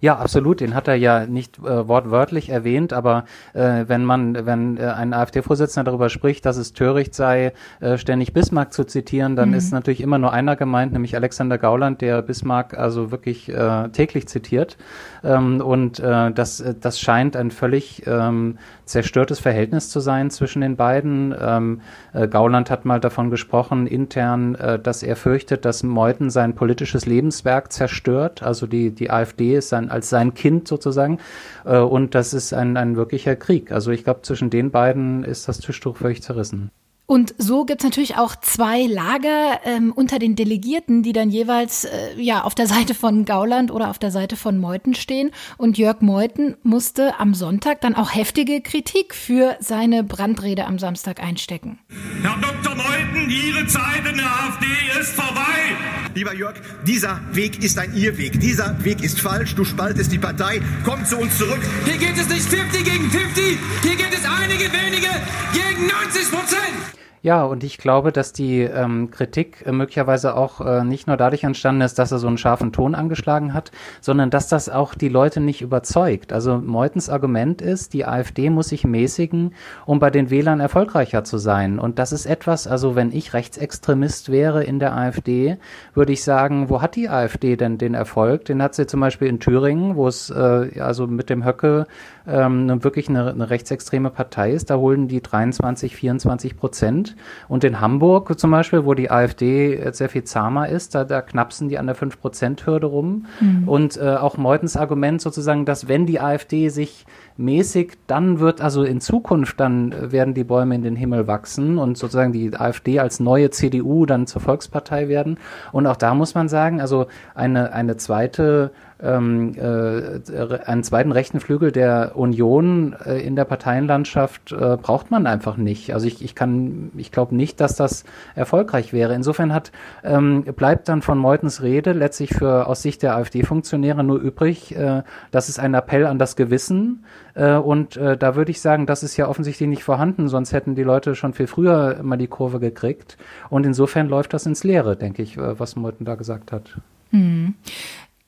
Ja, 0.00 0.16
absolut. 0.16 0.60
Den 0.60 0.74
hat 0.74 0.88
er 0.88 0.94
ja 0.94 1.26
nicht 1.26 1.58
äh, 1.58 1.88
wortwörtlich 1.88 2.48
erwähnt, 2.48 2.92
aber 2.92 3.24
äh, 3.54 3.84
wenn 3.86 4.04
man, 4.04 4.46
wenn 4.46 4.76
äh, 4.76 4.86
ein 4.86 5.12
AfD-Vorsitzender 5.12 5.90
darüber 5.90 6.08
spricht, 6.08 6.46
dass 6.46 6.56
es 6.56 6.72
töricht 6.72 7.14
sei, 7.14 7.52
äh, 7.80 7.98
ständig 7.98 8.32
Bismarck 8.32 8.72
zu 8.72 8.84
zitieren, 8.84 9.36
dann 9.36 9.50
mhm. 9.50 9.56
ist 9.56 9.72
natürlich 9.72 10.00
immer 10.00 10.18
nur 10.18 10.32
einer 10.32 10.56
gemeint, 10.56 10.92
nämlich 10.92 11.16
Alexander 11.16 11.58
Gauland, 11.58 12.00
der 12.00 12.22
Bismarck 12.22 12.76
also 12.76 13.10
wirklich 13.10 13.48
äh, 13.48 13.88
täglich 13.88 14.28
zitiert. 14.28 14.76
Ähm, 15.24 15.60
und 15.60 15.98
äh, 15.98 16.30
das, 16.32 16.60
äh, 16.60 16.74
das 16.78 17.00
scheint 17.00 17.36
ein 17.36 17.50
völlig 17.50 18.06
ähm, 18.06 18.58
zerstörtes 18.84 19.40
Verhältnis 19.40 19.90
zu 19.90 20.00
sein 20.00 20.30
zwischen 20.30 20.60
den 20.60 20.76
beiden. 20.76 21.34
Ähm, 21.38 21.80
äh, 22.12 22.28
Gauland 22.28 22.70
hat 22.70 22.84
mal 22.84 23.00
davon 23.00 23.30
gesprochen, 23.30 23.86
intern, 23.86 24.54
äh, 24.54 24.78
dass 24.78 25.02
er 25.02 25.16
fürchtet, 25.16 25.64
dass 25.64 25.82
Meuthen 25.82 26.30
sein 26.30 26.54
politisches 26.54 27.06
Lebenswerk 27.06 27.72
zerstört. 27.72 28.42
Also 28.42 28.66
die, 28.66 28.92
die 28.92 29.10
AfD 29.10 29.56
ist 29.56 29.68
sein, 29.68 29.85
als 29.90 30.10
sein 30.10 30.34
Kind 30.34 30.68
sozusagen. 30.68 31.18
Äh, 31.64 31.78
und 31.78 32.14
das 32.14 32.34
ist 32.34 32.52
ein, 32.52 32.76
ein 32.76 32.96
wirklicher 32.96 33.36
Krieg. 33.36 33.72
Also 33.72 33.90
ich 33.90 34.04
glaube, 34.04 34.22
zwischen 34.22 34.50
den 34.50 34.70
beiden 34.70 35.24
ist 35.24 35.48
das 35.48 35.58
Tischtuch 35.58 35.96
völlig 35.96 36.22
zerrissen. 36.22 36.70
Und 37.06 37.34
so 37.38 37.64
gibt's 37.64 37.84
natürlich 37.84 38.16
auch 38.16 38.34
zwei 38.36 38.86
Lager 38.86 39.60
ähm, 39.64 39.92
unter 39.92 40.18
den 40.18 40.34
Delegierten, 40.34 41.04
die 41.04 41.12
dann 41.12 41.30
jeweils 41.30 41.84
äh, 41.84 42.20
ja 42.20 42.42
auf 42.42 42.54
der 42.54 42.66
Seite 42.66 42.94
von 42.94 43.24
Gauland 43.24 43.70
oder 43.70 43.90
auf 43.90 43.98
der 43.98 44.10
Seite 44.10 44.36
von 44.36 44.58
Meuthen 44.58 44.94
stehen. 44.94 45.30
Und 45.56 45.78
Jörg 45.78 46.00
Meuthen 46.00 46.56
musste 46.64 47.20
am 47.20 47.34
Sonntag 47.34 47.80
dann 47.80 47.94
auch 47.94 48.14
heftige 48.14 48.60
Kritik 48.60 49.14
für 49.14 49.56
seine 49.60 50.02
Brandrede 50.02 50.66
am 50.66 50.80
Samstag 50.80 51.22
einstecken. 51.22 51.78
Herr 52.22 52.36
Dr. 52.40 52.74
Meuthen, 52.74 53.30
Ihre 53.30 53.66
Zeit 53.68 54.04
in 54.10 54.16
der 54.16 54.26
AfD 54.26 54.66
ist 55.00 55.12
vorbei. 55.12 55.76
Lieber 56.14 56.34
Jörg, 56.34 56.56
dieser 56.86 57.20
Weg 57.32 57.62
ist 57.62 57.78
ein 57.78 57.94
Irrweg. 57.94 58.40
Dieser 58.40 58.82
Weg 58.82 59.02
ist 59.02 59.20
falsch. 59.20 59.54
Du 59.54 59.64
spaltest 59.64 60.10
die 60.10 60.18
Partei. 60.18 60.60
Komm 60.84 61.04
zu 61.04 61.18
uns 61.18 61.36
zurück. 61.38 61.60
Hier 61.84 61.98
geht 61.98 62.18
es 62.18 62.28
nicht 62.28 62.48
50 62.48 62.84
gegen 62.84 63.10
50. 63.10 63.58
Hier 63.82 63.96
geht 63.96 64.12
es 64.12 64.24
einige 64.24 64.72
wenige 64.72 65.10
gegen 65.52 65.86
90 65.86 66.30
Prozent. 66.30 66.95
Ja, 67.26 67.42
und 67.42 67.64
ich 67.64 67.78
glaube, 67.78 68.12
dass 68.12 68.32
die 68.32 68.60
ähm, 68.60 69.10
Kritik 69.10 69.64
äh, 69.66 69.72
möglicherweise 69.72 70.36
auch 70.36 70.60
äh, 70.60 70.84
nicht 70.84 71.08
nur 71.08 71.16
dadurch 71.16 71.42
entstanden 71.42 71.80
ist, 71.80 71.98
dass 71.98 72.12
er 72.12 72.18
so 72.18 72.28
einen 72.28 72.38
scharfen 72.38 72.70
Ton 72.70 72.94
angeschlagen 72.94 73.52
hat, 73.52 73.72
sondern 74.00 74.30
dass 74.30 74.46
das 74.46 74.68
auch 74.68 74.94
die 74.94 75.08
Leute 75.08 75.40
nicht 75.40 75.60
überzeugt. 75.60 76.32
Also 76.32 76.58
Meutens 76.58 77.10
Argument 77.10 77.60
ist, 77.60 77.94
die 77.94 78.06
AfD 78.06 78.48
muss 78.48 78.68
sich 78.68 78.84
mäßigen, 78.84 79.54
um 79.86 79.98
bei 79.98 80.10
den 80.10 80.30
Wählern 80.30 80.60
erfolgreicher 80.60 81.24
zu 81.24 81.38
sein. 81.38 81.80
Und 81.80 81.98
das 81.98 82.12
ist 82.12 82.26
etwas, 82.26 82.68
also 82.68 82.94
wenn 82.94 83.10
ich 83.10 83.34
Rechtsextremist 83.34 84.30
wäre 84.30 84.62
in 84.62 84.78
der 84.78 84.96
AfD, 84.96 85.56
würde 85.94 86.12
ich 86.12 86.22
sagen, 86.22 86.70
wo 86.70 86.80
hat 86.80 86.94
die 86.94 87.08
AfD 87.08 87.56
denn 87.56 87.76
den 87.76 87.94
Erfolg? 87.94 88.44
Den 88.44 88.62
hat 88.62 88.76
sie 88.76 88.86
zum 88.86 89.00
Beispiel 89.00 89.26
in 89.26 89.40
Thüringen, 89.40 89.96
wo 89.96 90.06
es 90.06 90.30
äh, 90.30 90.78
also 90.78 91.08
mit 91.08 91.28
dem 91.28 91.44
Höcke 91.44 91.88
ähm, 92.26 92.82
wirklich 92.82 93.08
eine, 93.08 93.30
eine 93.30 93.50
rechtsextreme 93.50 94.10
Partei 94.10 94.52
ist. 94.52 94.70
Da 94.70 94.76
holen 94.76 95.08
die 95.08 95.22
23, 95.22 95.94
24 95.96 96.56
Prozent. 96.56 97.16
Und 97.48 97.64
in 97.64 97.80
Hamburg 97.80 98.38
zum 98.38 98.50
Beispiel, 98.50 98.84
wo 98.84 98.94
die 98.94 99.10
AfD 99.10 99.90
sehr 99.92 100.08
viel 100.08 100.24
zahmer 100.24 100.68
ist, 100.68 100.94
da, 100.94 101.04
da 101.04 101.22
knapsen 101.22 101.68
die 101.68 101.78
an 101.78 101.86
der 101.86 101.96
5-Prozent-Hürde 101.96 102.86
rum. 102.86 103.26
Mhm. 103.40 103.68
Und 103.68 103.96
äh, 103.96 104.16
auch 104.16 104.36
Meutens 104.36 104.76
Argument 104.76 105.20
sozusagen, 105.20 105.64
dass 105.64 105.88
wenn 105.88 106.06
die 106.06 106.20
AfD 106.20 106.68
sich 106.68 107.06
mäßig, 107.36 107.92
dann 108.06 108.40
wird 108.40 108.60
also 108.60 108.84
in 108.84 109.00
Zukunft, 109.00 109.60
dann 109.60 110.12
werden 110.12 110.34
die 110.34 110.44
Bäume 110.44 110.74
in 110.74 110.82
den 110.82 110.96
Himmel 110.96 111.26
wachsen 111.26 111.78
und 111.78 111.98
sozusagen 111.98 112.32
die 112.32 112.54
AfD 112.54 112.98
als 112.98 113.20
neue 113.20 113.50
CDU 113.50 114.06
dann 114.06 114.26
zur 114.26 114.40
Volkspartei 114.40 115.08
werden. 115.08 115.38
Und 115.72 115.86
auch 115.86 115.96
da 115.96 116.14
muss 116.14 116.34
man 116.34 116.48
sagen, 116.48 116.80
also 116.80 117.06
eine, 117.34 117.72
eine 117.72 117.96
zweite 117.96 118.70
ähm, 119.02 119.54
äh, 119.56 120.58
einen 120.64 120.82
zweiten 120.82 121.12
rechten 121.12 121.40
Flügel 121.40 121.70
der 121.70 122.12
Union 122.14 122.96
äh, 123.04 123.18
in 123.18 123.36
der 123.36 123.44
Parteienlandschaft 123.44 124.52
äh, 124.52 124.76
braucht 124.76 125.10
man 125.10 125.26
einfach 125.26 125.58
nicht. 125.58 125.92
Also 125.92 126.06
ich, 126.06 126.24
ich 126.24 126.34
kann, 126.34 126.90
ich 126.96 127.12
glaube 127.12 127.34
nicht, 127.34 127.60
dass 127.60 127.76
das 127.76 128.04
erfolgreich 128.34 128.92
wäre. 128.92 129.14
Insofern 129.14 129.52
hat 129.52 129.70
ähm, 130.02 130.44
bleibt 130.44 130.88
dann 130.88 131.02
von 131.02 131.18
Meutens 131.18 131.62
Rede 131.62 131.92
letztlich 131.92 132.34
für 132.34 132.66
aus 132.66 132.82
Sicht 132.82 133.02
der 133.02 133.16
AfD-Funktionäre 133.16 134.02
nur 134.02 134.18
übrig, 134.18 134.74
äh, 134.74 135.02
das 135.30 135.48
ist 135.50 135.58
ein 135.58 135.74
Appell 135.74 136.06
an 136.06 136.18
das 136.18 136.36
Gewissen. 136.36 137.04
Äh, 137.36 137.56
und 137.56 137.96
äh, 137.96 138.16
da 138.16 138.34
würde 138.34 138.50
ich 138.50 138.60
sagen, 138.60 138.86
das 138.86 139.02
ist 139.02 139.16
ja 139.16 139.28
offensichtlich 139.28 139.68
nicht 139.68 139.84
vorhanden, 139.84 140.28
sonst 140.28 140.52
hätten 140.52 140.74
die 140.74 140.82
Leute 140.82 141.14
schon 141.14 141.34
viel 141.34 141.46
früher 141.46 142.00
mal 142.02 142.16
die 142.16 142.26
Kurve 142.26 142.58
gekriegt. 142.58 143.16
Und 143.50 143.66
insofern 143.66 144.08
läuft 144.08 144.32
das 144.32 144.46
ins 144.46 144.64
Leere, 144.64 144.96
denke 144.96 145.22
ich, 145.22 145.36
äh, 145.36 145.60
was 145.60 145.76
Meuthen 145.76 146.06
da 146.06 146.14
gesagt 146.14 146.50
hat. 146.50 146.80
Hm. 147.10 147.54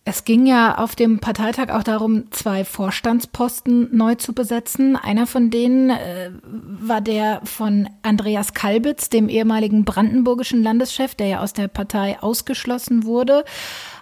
Es 0.05 0.25
ging 0.25 0.47
ja 0.47 0.79
auf 0.79 0.97
dem 0.97 1.19
Parteitag 1.19 1.69
auch 1.69 1.83
darum, 1.83 2.31
zwei 2.31 2.65
Vorstandsposten 2.65 3.95
neu 3.95 4.15
zu 4.15 4.33
besetzen. 4.33 4.97
Einer 4.97 5.27
von 5.27 5.51
denen 5.51 5.91
äh, 5.91 6.31
war 6.43 7.03
der 7.03 7.43
von 7.45 7.91
Andreas 8.01 8.55
Kalbitz, 8.55 9.11
dem 9.11 9.29
ehemaligen 9.29 9.85
brandenburgischen 9.85 10.63
Landeschef, 10.63 11.15
der 11.15 11.27
ja 11.27 11.41
aus 11.41 11.53
der 11.53 11.69
Partei 11.69 12.17
ausgeschlossen 12.21 13.05
wurde. 13.05 13.45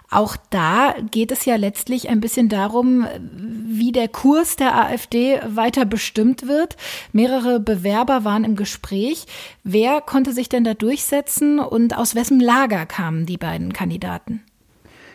Auch 0.09 0.37
da 0.49 0.95
geht 1.11 1.31
es 1.31 1.43
ja 1.45 1.57
letztlich 1.57 2.09
ein 2.09 2.21
bisschen 2.21 2.47
darum, 2.47 3.05
wie 3.19 3.91
der 3.91 4.07
Kurs 4.07 4.55
der 4.55 4.75
AfD 4.75 5.39
weiter 5.45 5.85
bestimmt 5.85 6.47
wird. 6.47 6.77
Mehrere 7.11 7.59
Bewerber 7.59 8.23
waren 8.23 8.45
im 8.45 8.55
Gespräch. 8.55 9.25
Wer 9.63 9.99
konnte 9.99 10.31
sich 10.31 10.47
denn 10.47 10.63
da 10.63 10.73
durchsetzen 10.73 11.59
und 11.59 11.97
aus 11.97 12.15
wessen 12.15 12.39
Lager 12.39 12.85
kamen 12.85 13.25
die 13.25 13.37
beiden 13.37 13.73
Kandidaten? 13.73 14.43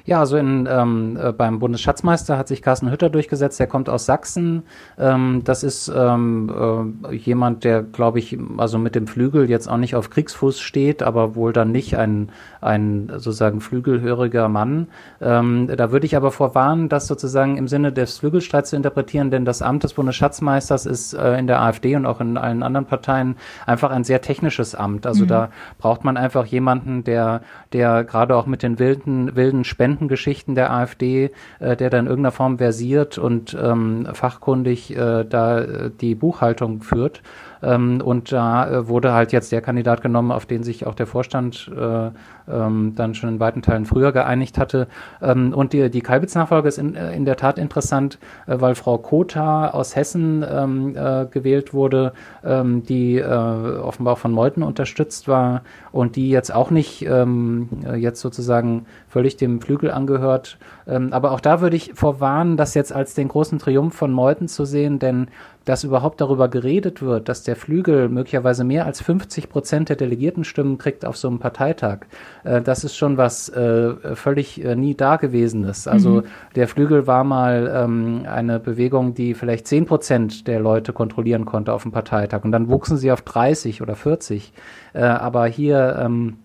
Ja, 0.04 0.21
also 0.21 0.37
in, 0.37 0.68
ähm, 0.71 1.18
äh, 1.21 1.32
beim 1.32 1.59
Bundesschatzmeister 1.59 2.37
hat 2.37 2.49
sich 2.49 2.62
Carsten 2.62 2.90
Hütter 2.90 3.11
durchgesetzt. 3.11 3.61
Der 3.61 3.66
kommt 3.66 3.88
aus 3.88 4.06
Sachsen. 4.06 4.64
Ähm, 4.99 5.42
das 5.44 5.62
ist 5.62 5.92
ähm, 5.94 6.94
äh, 7.09 7.14
jemand, 7.14 7.64
der, 7.64 7.82
glaube 7.82 8.18
ich, 8.18 8.38
also 8.56 8.78
mit 8.78 8.94
dem 8.94 9.06
Flügel 9.06 9.49
jetzt 9.49 9.68
auch 9.68 9.76
nicht 9.76 9.94
auf 9.94 10.11
Kriegsfuß 10.11 10.61
steht, 10.61 11.02
aber 11.02 11.35
wohl 11.37 11.52
dann 11.52 11.71
nicht 11.71 11.97
ein, 11.97 12.30
ein 12.61 13.09
sozusagen 13.14 13.61
flügelhöriger 13.61 14.49
Mann. 14.49 14.88
Ähm, 15.21 15.71
da 15.76 15.92
würde 15.92 16.06
ich 16.06 16.16
aber 16.16 16.30
vorwarnen, 16.30 16.88
das 16.88 17.06
sozusagen 17.06 17.56
im 17.56 17.68
Sinne 17.68 17.92
des 17.92 18.18
Flügelstreits 18.18 18.71
zu 18.71 18.76
interpretieren, 18.76 19.30
denn 19.30 19.44
das 19.44 19.62
Amt 19.62 19.85
des 19.85 19.94
Bundesschatzmeisters 19.94 20.87
ist 20.87 21.14
äh, 21.14 21.38
in 21.38 21.47
der 21.47 21.61
AfD 21.61 21.94
und 21.97 22.06
auch 22.06 22.21
in 22.21 22.37
allen 22.37 22.62
anderen 22.62 22.87
Parteien 22.87 23.37
einfach 23.66 23.90
ein 23.90 24.04
sehr 24.04 24.21
technisches 24.21 24.75
Amt. 24.75 25.06
Also 25.06 25.25
mhm. 25.25 25.28
da 25.28 25.49
braucht 25.78 26.04
man 26.04 26.16
einfach 26.16 26.47
jemanden, 26.47 27.04
der, 27.04 27.42
der 27.73 28.04
gerade 28.04 28.37
auch 28.37 28.47
mit 28.47 28.62
den 28.62 28.78
wilden, 28.78 29.37
wilden 29.37 29.64
Spenden 29.64 29.91
Studentengeschichten 29.92 30.54
der 30.54 30.72
AfD, 30.72 31.30
äh, 31.61 31.76
der 31.76 31.90
da 31.90 31.99
in 31.99 32.06
irgendeiner 32.06 32.32
Form 32.32 32.58
versiert 32.58 33.18
und 33.18 33.56
ähm, 33.61 34.08
fachkundig 34.12 34.96
äh, 34.96 35.25
da 35.25 35.61
äh, 35.61 35.90
die 35.90 36.14
Buchhaltung 36.14 36.82
führt. 36.82 37.22
Ähm, 37.62 38.00
und 38.04 38.33
da 38.33 38.69
äh, 38.69 38.88
wurde 38.88 39.12
halt 39.12 39.33
jetzt 39.33 39.52
der 39.52 39.61
Kandidat 39.61 40.02
genommen, 40.02 40.33
auf 40.33 40.47
den 40.47 40.62
sich 40.62 40.87
auch 40.87 40.95
der 40.95 41.07
Vorstand 41.07 41.71
äh, 41.76 42.11
ähm, 42.50 42.95
dann 42.97 43.14
schon 43.14 43.28
in 43.28 43.40
weiten 43.40 43.62
Teilen 43.62 43.87
früher 43.87 44.12
geeinigt 44.12 44.59
hatte. 44.59 44.88
Ähm, 45.21 45.52
und 45.54 45.73
die, 45.73 45.90
die 45.90 46.00
Kalbitz-Nachfolge 46.00 46.69
ist 46.69 46.78
in, 46.78 46.95
äh, 46.95 47.14
in 47.14 47.25
der 47.25 47.37
Tat 47.37 47.59
interessant, 47.59 48.19
weil 48.47 48.75
Frau 48.75 48.99
Kota 48.99 49.69
aus 49.69 49.97
Hessen 49.97 50.45
ähm, 50.49 50.97
äh, 50.97 51.26
gewählt 51.26 51.73
wurde, 51.73 52.12
ähm, 52.45 52.83
die 52.85 53.19
äh, 53.19 53.25
offenbar 53.25 54.16
von 54.16 54.33
Meuthen 54.33 54.62
unterstützt 54.62 55.28
war 55.28 55.62
und 55.92 56.16
die 56.16 56.31
jetzt 56.31 56.52
auch 56.54 56.71
nicht 56.71 57.04
ähm, 57.07 57.69
jetzt 57.97 58.21
sozusagen 58.21 58.87
völlig 59.09 59.37
dem 59.37 59.61
Flügel 59.61 59.90
angehört. 59.90 60.59
Ähm, 60.87 61.12
aber 61.12 61.33
auch 61.33 61.40
da 61.40 61.61
würde 61.61 61.76
ich 61.76 61.92
vorwarnen, 61.95 62.57
das 62.57 62.75
jetzt 62.75 62.92
als 62.92 63.14
den 63.14 63.28
großen 63.28 63.59
Triumph 63.59 63.95
von 63.95 64.12
Meuthen 64.12 64.49
zu 64.49 64.64
sehen, 64.64 64.99
denn 64.99 65.28
dass 65.64 65.85
überhaupt 65.85 66.21
darüber 66.21 66.49
geredet 66.49 67.02
wird, 67.02 67.28
dass 67.28 67.42
der 67.42 67.57
Flügel 67.57 68.09
möglicherweise 68.09 68.64
mehr 68.64 68.87
als 68.87 69.00
50 69.00 69.49
Prozent 69.49 69.88
der 69.88 69.97
Delegiertenstimmen 69.97 70.78
kriegt 70.78 71.04
auf 71.04 71.16
so 71.16 71.28
einem 71.28 71.38
Parteitag, 71.38 72.00
äh, 72.45 72.61
das 72.61 72.85
ist 72.85 72.97
schon 72.97 73.16
was 73.16 73.49
äh, 73.49 73.95
völlig 74.14 74.64
äh, 74.64 74.75
nie 74.75 74.95
Dagewesenes. 74.95 75.87
Also 75.87 76.11
mhm. 76.11 76.25
der 76.54 76.69
Flügel 76.69 77.07
war 77.07 77.25
mal 77.25 77.71
ähm, 77.75 78.26
eine 78.26 78.59
Bewegung, 78.61 79.14
die 79.14 79.35
vielleicht 79.35 79.66
10 79.66 79.87
Prozent 79.87 80.47
der 80.47 80.61
Leute 80.61 80.92
kontrollieren 80.92 81.45
konnte 81.45 81.73
auf 81.73 81.83
dem 81.83 81.92
Parteitag 81.92 82.45
und 82.45 82.52
dann 82.52 82.69
wuchsen 82.69 82.97
sie 82.97 83.12
auf 83.12 83.23
30 83.23 83.83
oder 83.83 83.95
40. 83.95 84.52
Äh, 84.95 85.02
aber 85.02 85.47
hier 85.47 85.99
ähm, 86.00 86.38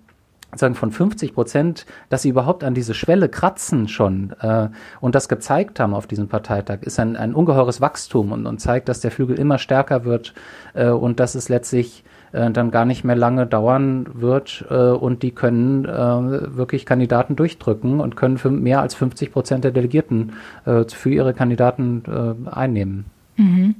sagen 0.55 0.75
von 0.75 0.91
50 0.91 1.33
Prozent, 1.33 1.85
dass 2.09 2.21
sie 2.21 2.29
überhaupt 2.29 2.63
an 2.63 2.73
diese 2.73 2.93
Schwelle 2.93 3.29
kratzen 3.29 3.87
schon 3.87 4.33
äh, 4.39 4.69
und 5.01 5.15
das 5.15 5.27
gezeigt 5.27 5.79
haben 5.79 5.93
auf 5.93 6.07
diesem 6.07 6.27
Parteitag, 6.27 6.79
ist 6.81 6.99
ein, 6.99 7.15
ein 7.15 7.33
ungeheures 7.33 7.81
Wachstum 7.81 8.31
und, 8.31 8.45
und 8.45 8.59
zeigt, 8.59 8.89
dass 8.89 9.01
der 9.01 9.11
Flügel 9.11 9.37
immer 9.37 9.57
stärker 9.57 10.05
wird 10.05 10.33
äh, 10.73 10.89
und 10.89 11.19
dass 11.19 11.35
es 11.35 11.49
letztlich 11.49 12.03
äh, 12.31 12.49
dann 12.51 12.71
gar 12.71 12.85
nicht 12.85 13.03
mehr 13.03 13.15
lange 13.15 13.45
dauern 13.45 14.07
wird 14.13 14.65
äh, 14.69 14.73
und 14.73 15.23
die 15.23 15.31
können 15.31 15.85
äh, 15.85 16.55
wirklich 16.55 16.85
Kandidaten 16.85 17.35
durchdrücken 17.35 17.99
und 17.99 18.15
können 18.15 18.37
für 18.37 18.49
mehr 18.49 18.81
als 18.81 18.95
50 18.95 19.31
Prozent 19.31 19.63
der 19.63 19.71
Delegierten 19.71 20.33
äh, 20.65 20.85
für 20.85 21.09
ihre 21.09 21.33
Kandidaten 21.33 22.03
äh, 22.07 22.49
einnehmen. 22.49 23.05
Mhm. 23.35 23.75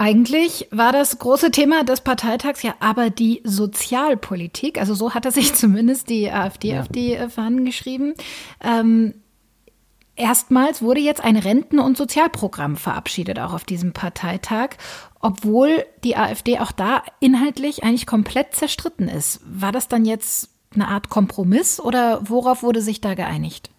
Eigentlich 0.00 0.66
war 0.70 0.92
das 0.92 1.18
große 1.18 1.50
Thema 1.50 1.84
des 1.84 2.00
Parteitags 2.00 2.62
ja 2.62 2.72
aber 2.80 3.10
die 3.10 3.42
Sozialpolitik. 3.44 4.80
Also 4.80 4.94
so 4.94 5.12
hatte 5.12 5.30
sich 5.30 5.52
zumindest 5.54 6.08
die 6.08 6.30
AfD 6.30 6.70
ja. 6.70 6.80
auf 6.80 6.88
die 6.88 7.12
äh, 7.12 7.28
Fahnen 7.28 7.66
geschrieben. 7.66 8.14
Ähm, 8.62 9.12
erstmals 10.16 10.80
wurde 10.80 11.00
jetzt 11.00 11.22
ein 11.22 11.36
Renten- 11.36 11.80
und 11.80 11.98
Sozialprogramm 11.98 12.78
verabschiedet, 12.78 13.38
auch 13.38 13.52
auf 13.52 13.64
diesem 13.64 13.92
Parteitag, 13.92 14.70
obwohl 15.20 15.84
die 16.02 16.16
AfD 16.16 16.60
auch 16.60 16.72
da 16.72 17.02
inhaltlich 17.20 17.84
eigentlich 17.84 18.06
komplett 18.06 18.54
zerstritten 18.54 19.06
ist. 19.06 19.42
War 19.44 19.70
das 19.70 19.88
dann 19.88 20.06
jetzt 20.06 20.48
eine 20.74 20.88
Art 20.88 21.10
Kompromiss 21.10 21.78
oder 21.78 22.22
worauf 22.26 22.62
wurde 22.62 22.80
sich 22.80 23.02
da 23.02 23.12
geeinigt? 23.12 23.70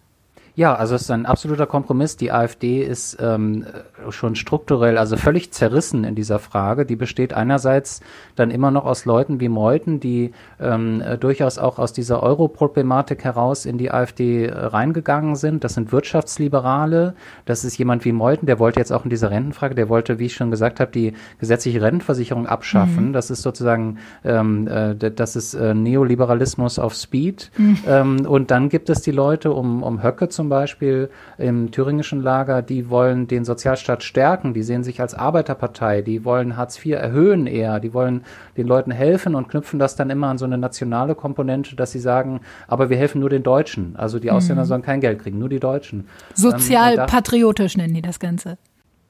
Ja, 0.54 0.74
also 0.74 0.94
es 0.94 1.02
ist 1.02 1.10
ein 1.10 1.24
absoluter 1.24 1.66
Kompromiss. 1.66 2.18
Die 2.18 2.30
AfD 2.30 2.82
ist 2.82 3.16
ähm, 3.20 3.64
schon 4.10 4.36
strukturell, 4.36 4.98
also 4.98 5.16
völlig 5.16 5.50
zerrissen 5.50 6.04
in 6.04 6.14
dieser 6.14 6.38
Frage. 6.38 6.84
Die 6.84 6.96
besteht 6.96 7.32
einerseits 7.32 8.00
dann 8.36 8.50
immer 8.50 8.70
noch 8.70 8.84
aus 8.84 9.06
Leuten 9.06 9.40
wie 9.40 9.48
Meuthen, 9.48 9.98
die 9.98 10.32
ähm, 10.60 11.00
äh, 11.00 11.16
durchaus 11.16 11.56
auch 11.56 11.78
aus 11.78 11.94
dieser 11.94 12.22
Euro-Problematik 12.22 13.24
heraus 13.24 13.64
in 13.64 13.78
die 13.78 13.90
AfD 13.90 14.50
reingegangen 14.52 15.36
sind. 15.36 15.64
Das 15.64 15.72
sind 15.72 15.90
Wirtschaftsliberale. 15.90 17.14
Das 17.46 17.64
ist 17.64 17.78
jemand 17.78 18.04
wie 18.04 18.12
Meuthen, 18.12 18.44
der 18.44 18.58
wollte 18.58 18.78
jetzt 18.78 18.92
auch 18.92 19.04
in 19.04 19.10
dieser 19.10 19.30
Rentenfrage, 19.30 19.74
der 19.74 19.88
wollte, 19.88 20.18
wie 20.18 20.26
ich 20.26 20.34
schon 20.34 20.50
gesagt 20.50 20.80
habe, 20.80 20.92
die 20.92 21.14
gesetzliche 21.38 21.80
Rentenversicherung 21.80 22.46
abschaffen. 22.46 23.08
Mhm. 23.08 23.12
Das 23.14 23.30
ist 23.30 23.40
sozusagen, 23.40 23.98
ähm, 24.22 24.68
äh, 24.68 24.94
das 24.94 25.34
ist 25.34 25.54
äh, 25.54 25.72
Neoliberalismus 25.72 26.78
auf 26.78 26.94
Speed. 26.94 27.50
Mhm. 27.56 27.78
Ähm, 27.88 28.26
und 28.26 28.50
dann 28.50 28.68
gibt 28.68 28.90
es 28.90 29.00
die 29.00 29.12
Leute 29.12 29.52
um, 29.52 29.82
um 29.82 30.02
Höcke 30.02 30.28
zum 30.28 30.41
zum 30.42 30.48
Beispiel 30.48 31.08
im 31.38 31.70
thüringischen 31.70 32.20
Lager, 32.20 32.62
die 32.62 32.90
wollen 32.90 33.28
den 33.28 33.44
Sozialstaat 33.44 34.02
stärken, 34.02 34.54
die 34.54 34.64
sehen 34.64 34.82
sich 34.82 35.00
als 35.00 35.14
Arbeiterpartei, 35.14 36.02
die 36.02 36.24
wollen 36.24 36.56
Hartz 36.56 36.84
IV 36.84 36.96
erhöhen 36.96 37.46
eher, 37.46 37.78
die 37.78 37.94
wollen 37.94 38.24
den 38.56 38.66
Leuten 38.66 38.90
helfen 38.90 39.36
und 39.36 39.48
knüpfen 39.48 39.78
das 39.78 39.94
dann 39.94 40.10
immer 40.10 40.26
an 40.26 40.38
so 40.38 40.44
eine 40.44 40.58
nationale 40.58 41.14
Komponente, 41.14 41.76
dass 41.76 41.92
sie 41.92 42.00
sagen, 42.00 42.40
aber 42.66 42.90
wir 42.90 42.96
helfen 42.96 43.20
nur 43.20 43.30
den 43.30 43.44
Deutschen. 43.44 43.94
Also 43.94 44.18
die 44.18 44.32
Ausländer 44.32 44.64
mhm. 44.64 44.68
sollen 44.68 44.82
kein 44.82 45.00
Geld 45.00 45.20
kriegen, 45.20 45.38
nur 45.38 45.48
die 45.48 45.60
Deutschen. 45.60 46.08
Sozialpatriotisch 46.34 47.76
nennen 47.76 47.94
die 47.94 48.02
das 48.02 48.18
Ganze. 48.18 48.58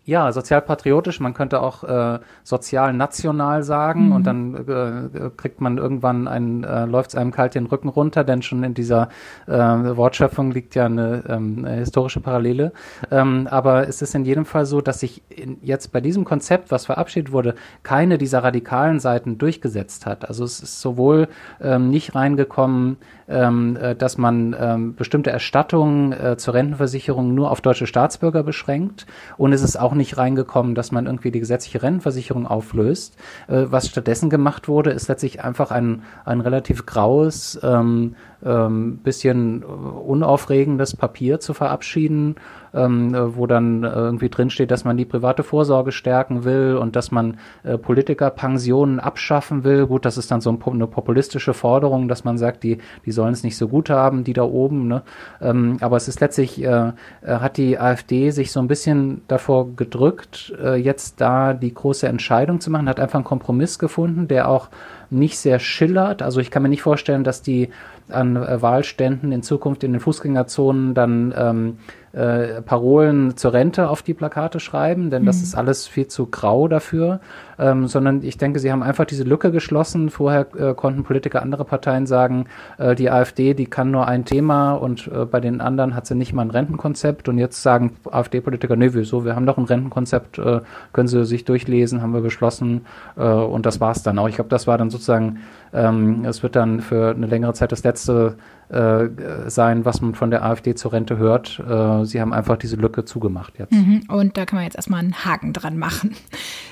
Ja, 0.04 0.32
sozialpatriotisch, 0.32 1.20
man 1.20 1.32
könnte 1.32 1.62
auch 1.62 1.84
äh, 1.84 2.18
sozial-national 2.42 3.62
sagen 3.62 4.06
mhm. 4.06 4.12
und 4.12 4.26
dann 4.26 4.54
äh, 4.56 5.30
kriegt 5.36 5.60
man 5.60 5.78
irgendwann 5.78 6.26
ein, 6.26 6.64
äh, 6.64 6.86
läuft 6.86 7.10
es 7.10 7.14
einem 7.14 7.30
kalt 7.30 7.54
den 7.54 7.66
Rücken 7.66 7.88
runter, 7.88 8.24
denn 8.24 8.42
schon 8.42 8.64
in 8.64 8.74
dieser 8.74 9.10
äh, 9.46 9.52
Wortschöpfung 9.52 10.50
liegt 10.50 10.74
ja 10.74 10.86
eine, 10.86 11.22
ähm, 11.28 11.64
historische 11.64 12.18
Parallele. 12.18 12.72
Ähm, 13.12 13.46
aber 13.48 13.86
es 13.86 14.02
ist 14.02 14.16
in 14.16 14.24
jedem 14.24 14.44
Fall 14.44 14.66
so, 14.66 14.80
dass 14.80 14.98
sich 14.98 15.22
in, 15.28 15.58
jetzt 15.62 15.92
bei 15.92 16.00
diesem 16.00 16.24
Konzept, 16.24 16.72
was 16.72 16.86
verabschiedet 16.86 17.30
wurde, 17.30 17.54
keine 17.84 18.18
dieser 18.18 18.42
radikalen 18.42 18.98
Seiten 18.98 19.38
durchgesetzt 19.38 20.06
hat. 20.06 20.28
Also 20.28 20.42
es 20.42 20.60
ist 20.60 20.80
sowohl 20.80 21.28
ähm, 21.60 21.90
nicht 21.90 22.16
reingekommen, 22.16 22.96
ähm, 23.32 23.76
äh, 23.76 23.94
dass 23.96 24.18
man 24.18 24.54
ähm, 24.58 24.94
bestimmte 24.94 25.30
Erstattungen 25.30 26.12
äh, 26.12 26.36
zur 26.36 26.54
Rentenversicherung 26.54 27.34
nur 27.34 27.50
auf 27.50 27.60
deutsche 27.60 27.86
Staatsbürger 27.86 28.42
beschränkt 28.42 29.06
und 29.36 29.52
es 29.52 29.62
ist 29.62 29.78
auch 29.78 29.94
nicht 29.94 30.18
reingekommen, 30.18 30.74
dass 30.74 30.92
man 30.92 31.06
irgendwie 31.06 31.30
die 31.30 31.40
gesetzliche 31.40 31.82
Rentenversicherung 31.82 32.46
auflöst. 32.46 33.16
Äh, 33.48 33.64
was 33.68 33.88
stattdessen 33.88 34.30
gemacht 34.30 34.68
wurde, 34.68 34.90
ist 34.90 35.08
letztlich 35.08 35.42
einfach 35.42 35.70
ein, 35.70 36.02
ein 36.24 36.40
relativ 36.40 36.86
graues, 36.86 37.58
ähm, 37.62 38.14
ähm, 38.44 38.98
bisschen 38.98 39.62
unaufregendes 39.62 40.96
Papier 40.96 41.40
zu 41.40 41.54
verabschieden, 41.54 42.36
ähm, 42.74 43.14
wo 43.36 43.46
dann 43.46 43.82
irgendwie 43.84 44.28
drinsteht, 44.28 44.70
dass 44.70 44.84
man 44.84 44.96
die 44.96 45.04
private 45.04 45.42
Vorsorge 45.42 45.92
stärken 45.92 46.44
will 46.44 46.76
und 46.80 46.96
dass 46.96 47.10
man 47.10 47.38
äh, 47.64 47.78
Politikerpensionen 47.78 49.00
abschaffen 49.00 49.64
will. 49.64 49.86
Gut, 49.86 50.04
das 50.04 50.16
ist 50.16 50.30
dann 50.30 50.40
so 50.40 50.56
eine 50.66 50.86
populistische 50.86 51.54
Forderung, 51.54 52.08
dass 52.08 52.24
man 52.24 52.38
sagt, 52.38 52.62
die, 52.62 52.78
die 53.04 53.12
sollen 53.12 53.32
es 53.32 53.42
nicht 53.42 53.56
so 53.56 53.68
gut 53.68 53.90
haben, 53.90 54.24
die 54.24 54.32
da 54.32 54.42
oben. 54.42 54.88
Ne? 54.88 55.02
Ähm, 55.40 55.76
aber 55.80 55.96
es 55.96 56.08
ist 56.08 56.20
letztlich, 56.20 56.62
äh, 56.62 56.92
äh 57.22 57.42
hat 57.42 57.56
die 57.56 57.78
AfD 57.78 58.30
sich 58.30 58.52
so 58.52 58.60
ein 58.60 58.68
bisschen 58.68 59.22
davor 59.28 59.74
gedrückt, 59.76 60.54
äh, 60.62 60.76
jetzt 60.76 61.20
da 61.20 61.54
die 61.54 61.74
große 61.74 62.06
Entscheidung 62.06 62.60
zu 62.60 62.70
machen, 62.70 62.88
hat 62.88 63.00
einfach 63.00 63.16
einen 63.16 63.24
Kompromiss 63.24 63.78
gefunden, 63.78 64.28
der 64.28 64.48
auch 64.48 64.68
nicht 65.12 65.38
sehr 65.38 65.58
schillert. 65.58 66.22
Also 66.22 66.40
ich 66.40 66.50
kann 66.50 66.62
mir 66.62 66.68
nicht 66.68 66.82
vorstellen, 66.82 67.24
dass 67.24 67.42
die 67.42 67.68
an 68.08 68.36
äh, 68.36 68.60
Wahlständen 68.60 69.32
in 69.32 69.42
Zukunft 69.42 69.84
in 69.84 69.92
den 69.92 70.00
Fußgängerzonen 70.00 70.94
dann 70.94 71.34
ähm, 71.36 71.78
äh, 72.12 72.60
Parolen 72.60 73.36
zur 73.36 73.54
Rente 73.54 73.88
auf 73.88 74.02
die 74.02 74.12
Plakate 74.12 74.60
schreiben, 74.60 75.10
denn 75.10 75.22
mhm. 75.22 75.26
das 75.26 75.42
ist 75.42 75.54
alles 75.54 75.86
viel 75.86 76.08
zu 76.08 76.26
grau 76.26 76.68
dafür, 76.68 77.20
ähm, 77.58 77.86
sondern 77.86 78.22
ich 78.22 78.36
denke, 78.36 78.58
sie 78.58 78.70
haben 78.70 78.82
einfach 78.82 79.06
diese 79.06 79.24
Lücke 79.24 79.50
geschlossen. 79.50 80.10
Vorher 80.10 80.46
äh, 80.58 80.74
konnten 80.74 81.04
Politiker 81.04 81.42
anderer 81.42 81.64
Parteien 81.64 82.06
sagen, 82.06 82.46
äh, 82.76 82.94
die 82.94 83.10
AfD, 83.10 83.54
die 83.54 83.66
kann 83.66 83.90
nur 83.90 84.06
ein 84.06 84.26
Thema 84.26 84.74
und 84.74 85.08
äh, 85.08 85.24
bei 85.24 85.40
den 85.40 85.62
anderen 85.62 85.94
hat 85.94 86.06
sie 86.06 86.14
nicht 86.14 86.34
mal 86.34 86.42
ein 86.42 86.50
Rentenkonzept 86.50 87.28
und 87.28 87.38
jetzt 87.38 87.62
sagen 87.62 87.96
AfD-Politiker, 88.10 88.76
nee, 88.76 88.90
wieso, 88.92 89.24
wir 89.24 89.34
haben 89.34 89.46
doch 89.46 89.56
ein 89.56 89.64
Rentenkonzept, 89.64 90.38
äh, 90.38 90.60
können 90.92 91.08
sie 91.08 91.24
sich 91.24 91.46
durchlesen, 91.46 92.02
haben 92.02 92.12
wir 92.12 92.20
beschlossen 92.20 92.84
äh, 93.16 93.22
und 93.22 93.64
das 93.64 93.80
war's 93.80 94.02
dann 94.02 94.18
auch. 94.18 94.28
Ich 94.28 94.34
glaube, 94.34 94.50
das 94.50 94.66
war 94.66 94.76
dann 94.76 94.90
sozusagen, 94.90 95.01
ähm, 95.08 96.24
es 96.24 96.42
wird 96.42 96.56
dann 96.56 96.80
für 96.80 97.10
eine 97.10 97.26
längere 97.26 97.54
Zeit 97.54 97.72
das 97.72 97.82
letzte 97.82 98.36
äh, 98.68 99.08
sein, 99.50 99.84
was 99.84 100.00
man 100.00 100.14
von 100.14 100.30
der 100.30 100.44
AfD 100.44 100.74
zur 100.74 100.92
Rente 100.92 101.18
hört. 101.18 101.58
Äh, 101.58 102.04
sie 102.04 102.20
haben 102.20 102.32
einfach 102.32 102.56
diese 102.56 102.76
Lücke 102.76 103.04
zugemacht 103.04 103.58
jetzt. 103.58 103.72
Mhm. 103.72 104.04
Und 104.08 104.36
da 104.36 104.46
kann 104.46 104.56
man 104.56 104.64
jetzt 104.64 104.76
erstmal 104.76 105.00
einen 105.00 105.24
Haken 105.24 105.52
dran 105.52 105.76
machen. 105.76 106.16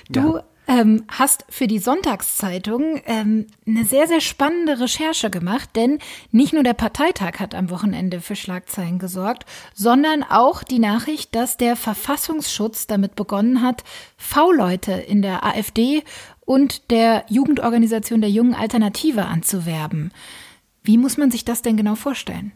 Du 0.08 0.36
ja. 0.36 0.44
ähm, 0.66 1.04
hast 1.08 1.44
für 1.48 1.66
die 1.66 1.78
Sonntagszeitung 1.78 3.00
ähm, 3.06 3.46
eine 3.66 3.84
sehr, 3.84 4.06
sehr 4.06 4.20
spannende 4.20 4.80
Recherche 4.80 5.30
gemacht, 5.30 5.70
denn 5.76 5.98
nicht 6.32 6.52
nur 6.52 6.62
der 6.62 6.74
Parteitag 6.74 7.38
hat 7.38 7.54
am 7.54 7.70
Wochenende 7.70 8.20
für 8.20 8.34
Schlagzeilen 8.34 8.98
gesorgt, 8.98 9.44
sondern 9.74 10.22
auch 10.22 10.62
die 10.62 10.78
Nachricht, 10.78 11.34
dass 11.34 11.56
der 11.56 11.76
Verfassungsschutz 11.76 12.86
damit 12.86 13.14
begonnen 13.14 13.62
hat, 13.62 13.84
V-Leute 14.16 14.92
in 14.92 15.22
der 15.22 15.44
AfD 15.44 16.02
und 16.50 16.90
der 16.90 17.24
Jugendorganisation 17.28 18.20
der 18.20 18.30
Jungen 18.30 18.56
Alternative 18.56 19.26
anzuwerben. 19.26 20.10
Wie 20.82 20.98
muss 20.98 21.16
man 21.16 21.30
sich 21.30 21.44
das 21.44 21.62
denn 21.62 21.76
genau 21.76 21.94
vorstellen? 21.94 22.50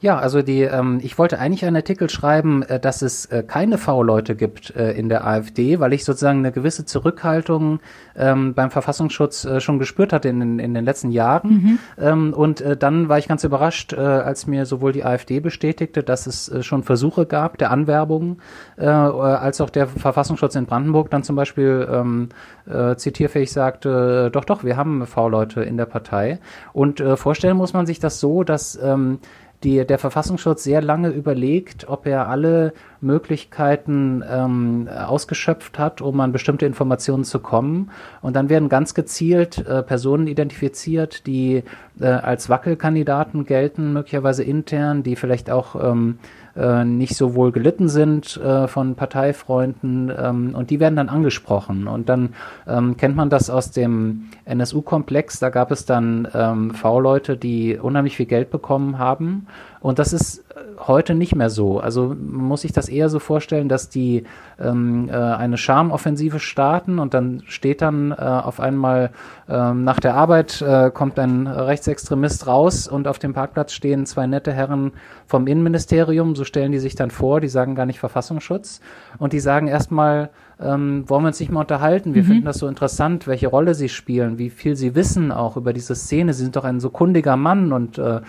Ja, 0.00 0.18
also 0.18 0.40
die, 0.40 0.62
ähm, 0.62 0.98
ich 1.02 1.18
wollte 1.18 1.38
eigentlich 1.38 1.64
einen 1.66 1.76
Artikel 1.76 2.08
schreiben, 2.08 2.62
äh, 2.62 2.80
dass 2.80 3.02
es 3.02 3.26
äh, 3.26 3.42
keine 3.46 3.76
V-Leute 3.76 4.34
gibt 4.34 4.74
äh, 4.74 4.92
in 4.92 5.10
der 5.10 5.26
AfD, 5.26 5.78
weil 5.78 5.92
ich 5.92 6.06
sozusagen 6.06 6.38
eine 6.38 6.52
gewisse 6.52 6.86
Zurückhaltung 6.86 7.80
ähm, 8.16 8.54
beim 8.54 8.70
Verfassungsschutz 8.70 9.44
äh, 9.44 9.60
schon 9.60 9.78
gespürt 9.78 10.14
hatte 10.14 10.30
in, 10.30 10.58
in 10.58 10.72
den 10.72 10.84
letzten 10.86 11.10
Jahren. 11.10 11.50
Mhm. 11.50 11.78
Ähm, 11.98 12.32
und 12.32 12.62
äh, 12.62 12.78
dann 12.78 13.10
war 13.10 13.18
ich 13.18 13.28
ganz 13.28 13.44
überrascht, 13.44 13.92
äh, 13.92 13.96
als 13.98 14.46
mir 14.46 14.64
sowohl 14.64 14.92
die 14.92 15.04
AfD 15.04 15.38
bestätigte, 15.40 16.02
dass 16.02 16.26
es 16.26 16.50
schon 16.64 16.82
Versuche 16.82 17.26
gab 17.26 17.58
der 17.58 17.70
Anwerbung, 17.70 18.38
als 18.76 19.60
auch 19.60 19.70
der 19.70 19.86
Verfassungsschutz 19.86 20.54
in 20.54 20.66
Brandenburg 20.66 21.10
dann 21.10 21.22
zum 21.22 21.36
Beispiel 21.36 21.86
ähm, 21.90 22.28
äh, 22.68 22.96
zitierfähig 22.96 23.52
sagte, 23.52 24.30
doch, 24.32 24.44
doch, 24.44 24.64
wir 24.64 24.76
haben 24.76 25.06
V-Leute 25.06 25.62
in 25.62 25.76
der 25.76 25.86
Partei. 25.86 26.38
Und 26.72 27.02
vorstellen 27.16 27.56
muss 27.56 27.72
man 27.72 27.86
sich 27.86 27.98
das 28.00 28.20
so, 28.20 28.44
dass 28.44 28.78
ähm, 28.82 29.18
die, 29.62 29.86
der 29.86 29.98
Verfassungsschutz 29.98 30.64
sehr 30.64 30.80
lange 30.80 31.10
überlegt, 31.10 31.88
ob 31.88 32.06
er 32.06 32.28
alle 32.28 32.72
Möglichkeiten 33.00 34.24
ähm, 34.28 34.88
ausgeschöpft 34.88 35.78
hat, 35.78 36.00
um 36.00 36.18
an 36.20 36.32
bestimmte 36.32 36.64
Informationen 36.64 37.24
zu 37.24 37.40
kommen. 37.40 37.90
Und 38.22 38.36
dann 38.36 38.48
werden 38.48 38.68
ganz 38.68 38.94
gezielt 38.94 39.58
äh, 39.58 39.82
Personen 39.82 40.26
identifiziert, 40.26 41.26
die 41.26 41.62
äh, 42.00 42.06
als 42.06 42.48
Wackelkandidaten 42.48 43.44
gelten, 43.44 43.92
möglicherweise 43.92 44.44
intern, 44.44 45.02
die 45.02 45.16
vielleicht 45.16 45.50
auch 45.50 45.74
ähm, 45.74 46.18
äh, 46.56 46.84
nicht 46.84 47.16
so 47.16 47.34
wohl 47.34 47.52
gelitten 47.52 47.88
sind 47.88 48.36
äh, 48.36 48.68
von 48.68 48.94
Parteifreunden 48.94 50.12
ähm, 50.16 50.54
und 50.54 50.70
die 50.70 50.80
werden 50.80 50.96
dann 50.96 51.08
angesprochen. 51.08 51.86
Und 51.86 52.08
dann 52.08 52.34
ähm, 52.66 52.96
kennt 52.96 53.16
man 53.16 53.30
das 53.30 53.50
aus 53.50 53.70
dem 53.70 54.30
NSU-Komplex, 54.44 55.38
da 55.38 55.50
gab 55.50 55.70
es 55.70 55.86
dann 55.86 56.28
ähm, 56.34 56.72
V-Leute, 56.72 57.36
die 57.36 57.78
unheimlich 57.78 58.16
viel 58.16 58.26
Geld 58.26 58.50
bekommen 58.50 58.98
haben 58.98 59.46
und 59.80 59.98
das 59.98 60.12
ist 60.12 60.44
äh, 60.50 60.60
heute 60.78 61.14
nicht 61.14 61.34
mehr 61.34 61.48
so. 61.48 61.80
Also 61.80 62.14
muss 62.14 62.64
ich 62.64 62.72
das 62.72 62.88
eher 62.88 63.08
so 63.08 63.18
vorstellen, 63.18 63.68
dass 63.68 63.88
die 63.88 64.24
ähm, 64.58 65.08
äh, 65.08 65.14
eine 65.14 65.56
Charmoffensive 65.56 66.38
starten 66.38 66.98
und 66.98 67.14
dann 67.14 67.42
steht 67.46 67.80
dann 67.80 68.12
äh, 68.12 68.14
auf 68.16 68.60
einmal 68.60 69.10
ähm, 69.48 69.84
nach 69.84 69.98
der 69.98 70.14
Arbeit 70.14 70.60
äh, 70.60 70.90
kommt 70.90 71.18
ein 71.18 71.46
Rechtsextremist 71.46 72.46
raus 72.46 72.88
und 72.88 73.08
auf 73.08 73.18
dem 73.18 73.32
Parkplatz 73.32 73.72
stehen 73.72 74.04
zwei 74.04 74.26
nette 74.26 74.52
Herren 74.52 74.92
vom 75.26 75.46
Innenministerium, 75.46 76.36
so 76.36 76.44
stellen 76.44 76.72
die 76.72 76.78
sich 76.78 76.94
dann 76.94 77.10
vor, 77.10 77.40
die 77.40 77.48
sagen 77.48 77.74
gar 77.74 77.86
nicht 77.86 78.00
Verfassungsschutz 78.00 78.80
und 79.18 79.32
die 79.32 79.40
sagen 79.40 79.66
erstmal, 79.66 80.30
ähm, 80.62 81.08
wollen 81.08 81.22
wir 81.22 81.28
uns 81.28 81.40
nicht 81.40 81.50
mal 81.50 81.60
unterhalten. 81.60 82.14
Wir 82.14 82.22
mhm. 82.22 82.26
finden 82.26 82.44
das 82.44 82.58
so 82.58 82.66
interessant, 82.66 83.26
welche 83.26 83.48
Rolle 83.48 83.74
sie 83.74 83.88
spielen, 83.88 84.38
wie 84.38 84.50
viel 84.50 84.76
sie 84.76 84.94
wissen 84.94 85.32
auch 85.32 85.56
über 85.56 85.72
diese 85.72 85.94
Szene. 85.94 86.34
Sie 86.34 86.42
sind 86.42 86.56
doch 86.56 86.64
ein 86.64 86.80
so 86.80 86.90
kundiger 86.90 87.36
Mann 87.36 87.72
und 87.72 87.98
äh, 87.98 88.20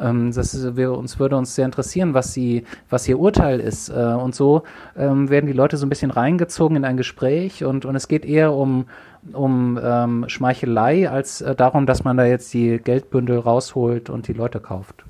ähm, 0.00 0.32
das 0.32 0.76
wir, 0.76 0.92
uns 0.92 1.18
würde 1.18 1.36
uns 1.36 1.54
sehr 1.54 1.64
interessieren, 1.64 2.14
was 2.14 2.32
sie, 2.32 2.64
was 2.90 3.08
ihr 3.08 3.18
Urteil 3.18 3.60
ist. 3.60 3.88
Äh, 3.88 3.92
und 3.92 4.34
so 4.34 4.62
ähm, 4.96 5.30
werden 5.30 5.46
die 5.46 5.52
Leute 5.52 5.76
so 5.76 5.86
ein 5.86 5.88
bisschen 5.88 6.10
reingezogen 6.10 6.76
in 6.76 6.84
ein 6.84 6.96
Gespräch 6.96 7.64
und, 7.64 7.84
und 7.84 7.94
es 7.94 8.08
geht 8.08 8.24
eher 8.24 8.52
um 8.52 8.86
um 9.32 9.76
ähm, 9.82 10.24
Schmeichelei 10.28 11.10
als 11.10 11.40
äh, 11.40 11.56
darum, 11.56 11.86
dass 11.86 12.04
man 12.04 12.16
da 12.16 12.24
jetzt 12.24 12.54
die 12.54 12.78
Geldbündel 12.78 13.40
rausholt 13.40 14.08
und 14.08 14.28
die 14.28 14.32
Leute 14.32 14.60
kauft. 14.60 15.04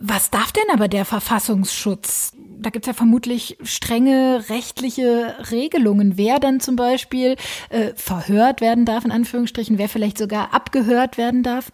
Was 0.00 0.30
darf 0.30 0.52
denn 0.52 0.64
aber 0.72 0.88
der 0.88 1.04
Verfassungsschutz? 1.04 2.32
Da 2.60 2.70
gibt 2.70 2.84
es 2.84 2.88
ja 2.88 2.92
vermutlich 2.92 3.56
strenge 3.62 4.44
rechtliche 4.48 5.36
Regelungen, 5.50 6.16
wer 6.16 6.38
dann 6.38 6.60
zum 6.60 6.76
Beispiel 6.76 7.36
äh, 7.70 7.92
verhört 7.94 8.60
werden 8.60 8.84
darf, 8.84 9.04
in 9.04 9.12
Anführungsstrichen, 9.12 9.78
wer 9.78 9.88
vielleicht 9.88 10.18
sogar 10.18 10.54
abgehört 10.54 11.18
werden 11.18 11.42
darf. 11.42 11.70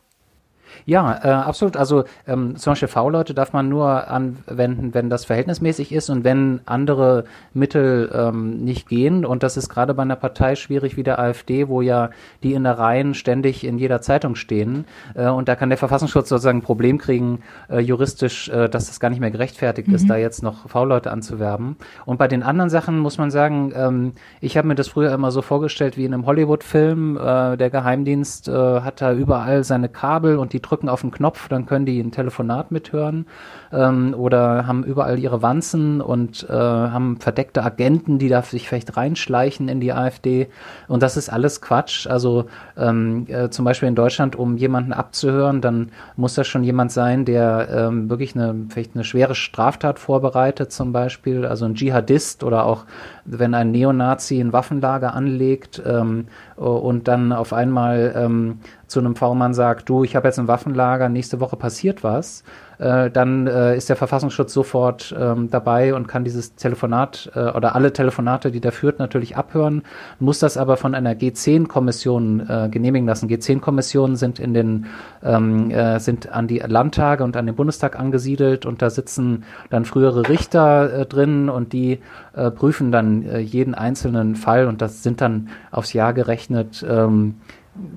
Ja, 0.86 1.20
äh, 1.22 1.28
absolut. 1.28 1.76
Also 1.76 2.04
ähm, 2.26 2.56
zum 2.56 2.72
Beispiel 2.72 2.88
V-Leute 2.88 3.34
darf 3.34 3.52
man 3.52 3.68
nur 3.68 4.08
anwenden, 4.08 4.94
wenn 4.94 5.10
das 5.10 5.24
verhältnismäßig 5.24 5.92
ist 5.92 6.10
und 6.10 6.24
wenn 6.24 6.60
andere 6.66 7.24
Mittel 7.52 8.10
ähm, 8.14 8.64
nicht 8.64 8.88
gehen. 8.88 9.24
Und 9.24 9.42
das 9.42 9.56
ist 9.56 9.68
gerade 9.68 9.94
bei 9.94 10.02
einer 10.02 10.16
Partei 10.16 10.54
schwierig 10.54 10.96
wie 10.96 11.02
der 11.02 11.18
AfD, 11.18 11.68
wo 11.68 11.80
ja 11.80 12.10
die 12.42 12.54
Innereien 12.54 13.14
ständig 13.14 13.64
in 13.64 13.78
jeder 13.78 14.00
Zeitung 14.00 14.34
stehen. 14.34 14.84
Äh, 15.14 15.28
und 15.28 15.48
da 15.48 15.56
kann 15.56 15.68
der 15.68 15.78
Verfassungsschutz 15.78 16.28
sozusagen 16.28 16.58
ein 16.58 16.62
Problem 16.62 16.98
kriegen, 16.98 17.40
äh, 17.68 17.80
juristisch, 17.80 18.48
äh, 18.48 18.68
dass 18.68 18.86
das 18.86 19.00
gar 19.00 19.10
nicht 19.10 19.20
mehr 19.20 19.30
gerechtfertigt 19.30 19.88
mhm. 19.88 19.94
ist, 19.94 20.08
da 20.08 20.16
jetzt 20.16 20.42
noch 20.42 20.68
V-Leute 20.68 21.10
anzuwerben. 21.10 21.76
Und 22.04 22.18
bei 22.18 22.28
den 22.28 22.42
anderen 22.42 22.70
Sachen 22.70 22.98
muss 22.98 23.18
man 23.18 23.30
sagen, 23.30 23.72
ähm, 23.74 24.12
ich 24.40 24.56
habe 24.56 24.68
mir 24.68 24.74
das 24.74 24.88
früher 24.88 25.12
immer 25.12 25.30
so 25.30 25.42
vorgestellt 25.42 25.96
wie 25.96 26.04
in 26.04 26.14
einem 26.14 26.26
Hollywood-Film. 26.26 27.16
Äh, 27.16 27.56
der 27.56 27.70
Geheimdienst 27.70 28.48
äh, 28.48 28.52
hat 28.52 29.00
da 29.00 29.12
überall 29.12 29.64
seine 29.64 29.88
Kabel 29.88 30.38
und 30.38 30.52
die 30.52 30.60
drücken 30.64 30.88
auf 30.88 31.02
den 31.02 31.10
Knopf, 31.10 31.48
dann 31.48 31.66
können 31.66 31.86
die 31.86 32.00
ein 32.00 32.12
Telefonat 32.12 32.70
mithören 32.70 33.26
ähm, 33.72 34.14
oder 34.16 34.66
haben 34.66 34.84
überall 34.84 35.18
ihre 35.18 35.42
Wanzen 35.42 36.00
und 36.00 36.46
äh, 36.48 36.52
haben 36.52 37.18
verdeckte 37.18 37.62
Agenten, 37.62 38.18
die 38.18 38.28
da 38.28 38.42
sich 38.42 38.68
vielleicht 38.68 38.96
reinschleichen 38.96 39.68
in 39.68 39.80
die 39.80 39.92
AfD. 39.92 40.48
Und 40.88 41.02
das 41.02 41.16
ist 41.16 41.28
alles 41.28 41.60
Quatsch. 41.60 42.06
Also 42.06 42.46
ähm, 42.76 43.26
äh, 43.28 43.50
zum 43.50 43.64
Beispiel 43.64 43.88
in 43.88 43.94
Deutschland, 43.94 44.36
um 44.36 44.56
jemanden 44.56 44.92
abzuhören, 44.92 45.60
dann 45.60 45.90
muss 46.16 46.34
das 46.34 46.46
schon 46.46 46.64
jemand 46.64 46.92
sein, 46.92 47.24
der 47.24 47.68
ähm, 47.70 48.10
wirklich 48.10 48.34
eine, 48.34 48.66
vielleicht 48.68 48.94
eine 48.94 49.04
schwere 49.04 49.34
Straftat 49.34 49.98
vorbereitet, 49.98 50.72
zum 50.72 50.92
Beispiel, 50.92 51.46
also 51.46 51.64
ein 51.64 51.74
Dschihadist 51.74 52.44
oder 52.44 52.64
auch 52.64 52.84
wenn 53.24 53.54
ein 53.54 53.70
Neonazi 53.70 54.40
ein 54.40 54.52
Waffenlager 54.52 55.14
anlegt 55.14 55.82
ähm, 55.84 56.26
und 56.56 57.08
dann 57.08 57.32
auf 57.32 57.52
einmal 57.52 58.12
ähm, 58.16 58.60
zu 58.86 59.00
einem 59.00 59.16
V-Mann 59.16 59.54
sagt, 59.54 59.88
du, 59.88 60.04
ich 60.04 60.14
habe 60.16 60.28
jetzt 60.28 60.38
ein 60.38 60.48
Waffenlager, 60.48 61.08
nächste 61.08 61.40
Woche 61.40 61.56
passiert 61.56 62.04
was, 62.04 62.44
äh, 62.78 63.10
dann 63.10 63.46
äh, 63.46 63.76
ist 63.76 63.88
der 63.88 63.96
Verfassungsschutz 63.96 64.52
sofort 64.52 65.14
ähm, 65.18 65.50
dabei 65.50 65.94
und 65.94 66.08
kann 66.08 66.24
dieses 66.24 66.54
Telefonat 66.54 67.30
äh, 67.34 67.50
oder 67.50 67.74
alle 67.74 67.92
Telefonate, 67.92 68.50
die 68.50 68.60
der 68.60 68.72
führt, 68.72 68.98
natürlich 68.98 69.36
abhören, 69.36 69.82
muss 70.18 70.38
das 70.38 70.56
aber 70.56 70.76
von 70.76 70.94
einer 70.94 71.12
G10-Kommission 71.12 72.48
äh, 72.48 72.68
genehmigen 72.70 73.06
lassen. 73.06 73.28
G10-Kommissionen 73.28 74.16
sind 74.16 74.38
in 74.38 74.54
den 74.54 74.86
ähm, 75.22 75.70
äh, 75.70 75.98
sind 76.00 76.30
an 76.30 76.48
die 76.48 76.58
Landtage 76.58 77.24
und 77.24 77.36
an 77.36 77.46
den 77.46 77.54
Bundestag 77.54 77.98
angesiedelt 77.98 78.66
und 78.66 78.82
da 78.82 78.90
sitzen 78.90 79.44
dann 79.70 79.84
frühere 79.84 80.28
Richter 80.28 81.00
äh, 81.00 81.06
drin 81.06 81.48
und 81.48 81.72
die 81.72 82.00
äh, 82.34 82.50
prüfen 82.50 82.92
dann 82.92 83.22
äh, 83.22 83.38
jeden 83.38 83.74
einzelnen 83.74 84.36
Fall 84.36 84.66
und 84.66 84.82
das 84.82 85.02
sind 85.02 85.20
dann 85.20 85.48
aufs 85.70 85.92
Jahr 85.92 86.12
gerechnet 86.12 86.84
ähm, 86.88 87.36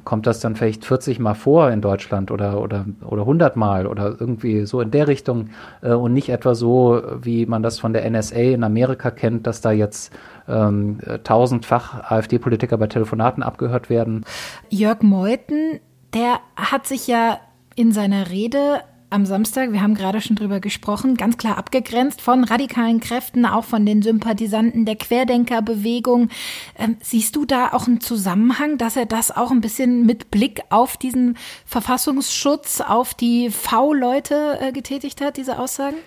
kommt 0.03 0.25
das 0.25 0.39
dann 0.39 0.55
vielleicht 0.55 0.85
40 0.85 1.19
Mal 1.19 1.35
vor 1.35 1.69
in 1.69 1.81
Deutschland 1.81 2.31
oder, 2.31 2.61
oder, 2.61 2.85
oder 3.05 3.21
100 3.21 3.55
Mal 3.55 3.85
oder 3.85 4.15
irgendwie 4.19 4.65
so 4.65 4.81
in 4.81 4.91
der 4.91 5.07
Richtung 5.07 5.49
äh, 5.81 5.93
und 5.93 6.13
nicht 6.13 6.29
etwa 6.29 6.55
so, 6.55 7.01
wie 7.21 7.45
man 7.45 7.61
das 7.63 7.79
von 7.79 7.93
der 7.93 8.09
NSA 8.09 8.35
in 8.35 8.63
Amerika 8.63 9.11
kennt, 9.11 9.45
dass 9.45 9.61
da 9.61 9.71
jetzt 9.71 10.13
ähm, 10.47 10.99
tausendfach 11.23 12.11
AfD-Politiker 12.11 12.77
bei 12.77 12.87
Telefonaten 12.87 13.43
abgehört 13.43 13.89
werden. 13.89 14.25
Jörg 14.69 15.01
Meuthen, 15.01 15.79
der 16.13 16.39
hat 16.55 16.87
sich 16.87 17.07
ja 17.07 17.37
in 17.75 17.91
seiner 17.91 18.31
Rede 18.31 18.81
am 19.09 19.25
Samstag, 19.25 19.71
wir 19.71 19.81
haben 19.81 19.95
gerade 19.95 20.19
schon 20.21 20.35
drüber 20.35 20.59
gesprochen, 20.59 21.15
ganz 21.15 21.37
klar 21.37 21.57
abgegrenzt 21.57 22.21
von 22.21 22.43
radikalen 22.43 22.99
Kräften, 22.99 23.45
auch 23.45 23.63
von 23.63 23.85
den 23.85 24.01
Sympathisanten 24.01 24.85
der 24.85 24.95
Querdenkerbewegung. 24.95 26.29
Ähm, 26.77 26.97
siehst 27.01 27.35
du 27.35 27.45
da 27.45 27.71
auch 27.73 27.87
einen 27.87 28.01
Zusammenhang, 28.01 28.77
dass 28.77 28.97
er 28.97 29.05
das 29.05 29.31
auch 29.31 29.51
ein 29.51 29.61
bisschen 29.61 30.05
mit 30.05 30.29
Blick 30.29 30.61
auf 30.69 30.97
diesen 30.97 31.37
Verfassungsschutz, 31.65 32.81
auf 32.81 33.13
die 33.13 33.49
V-Leute 33.49 34.59
äh, 34.61 34.71
getätigt 34.71 35.21
hat, 35.21 35.37
diese 35.37 35.57
Aussagen? 35.57 35.97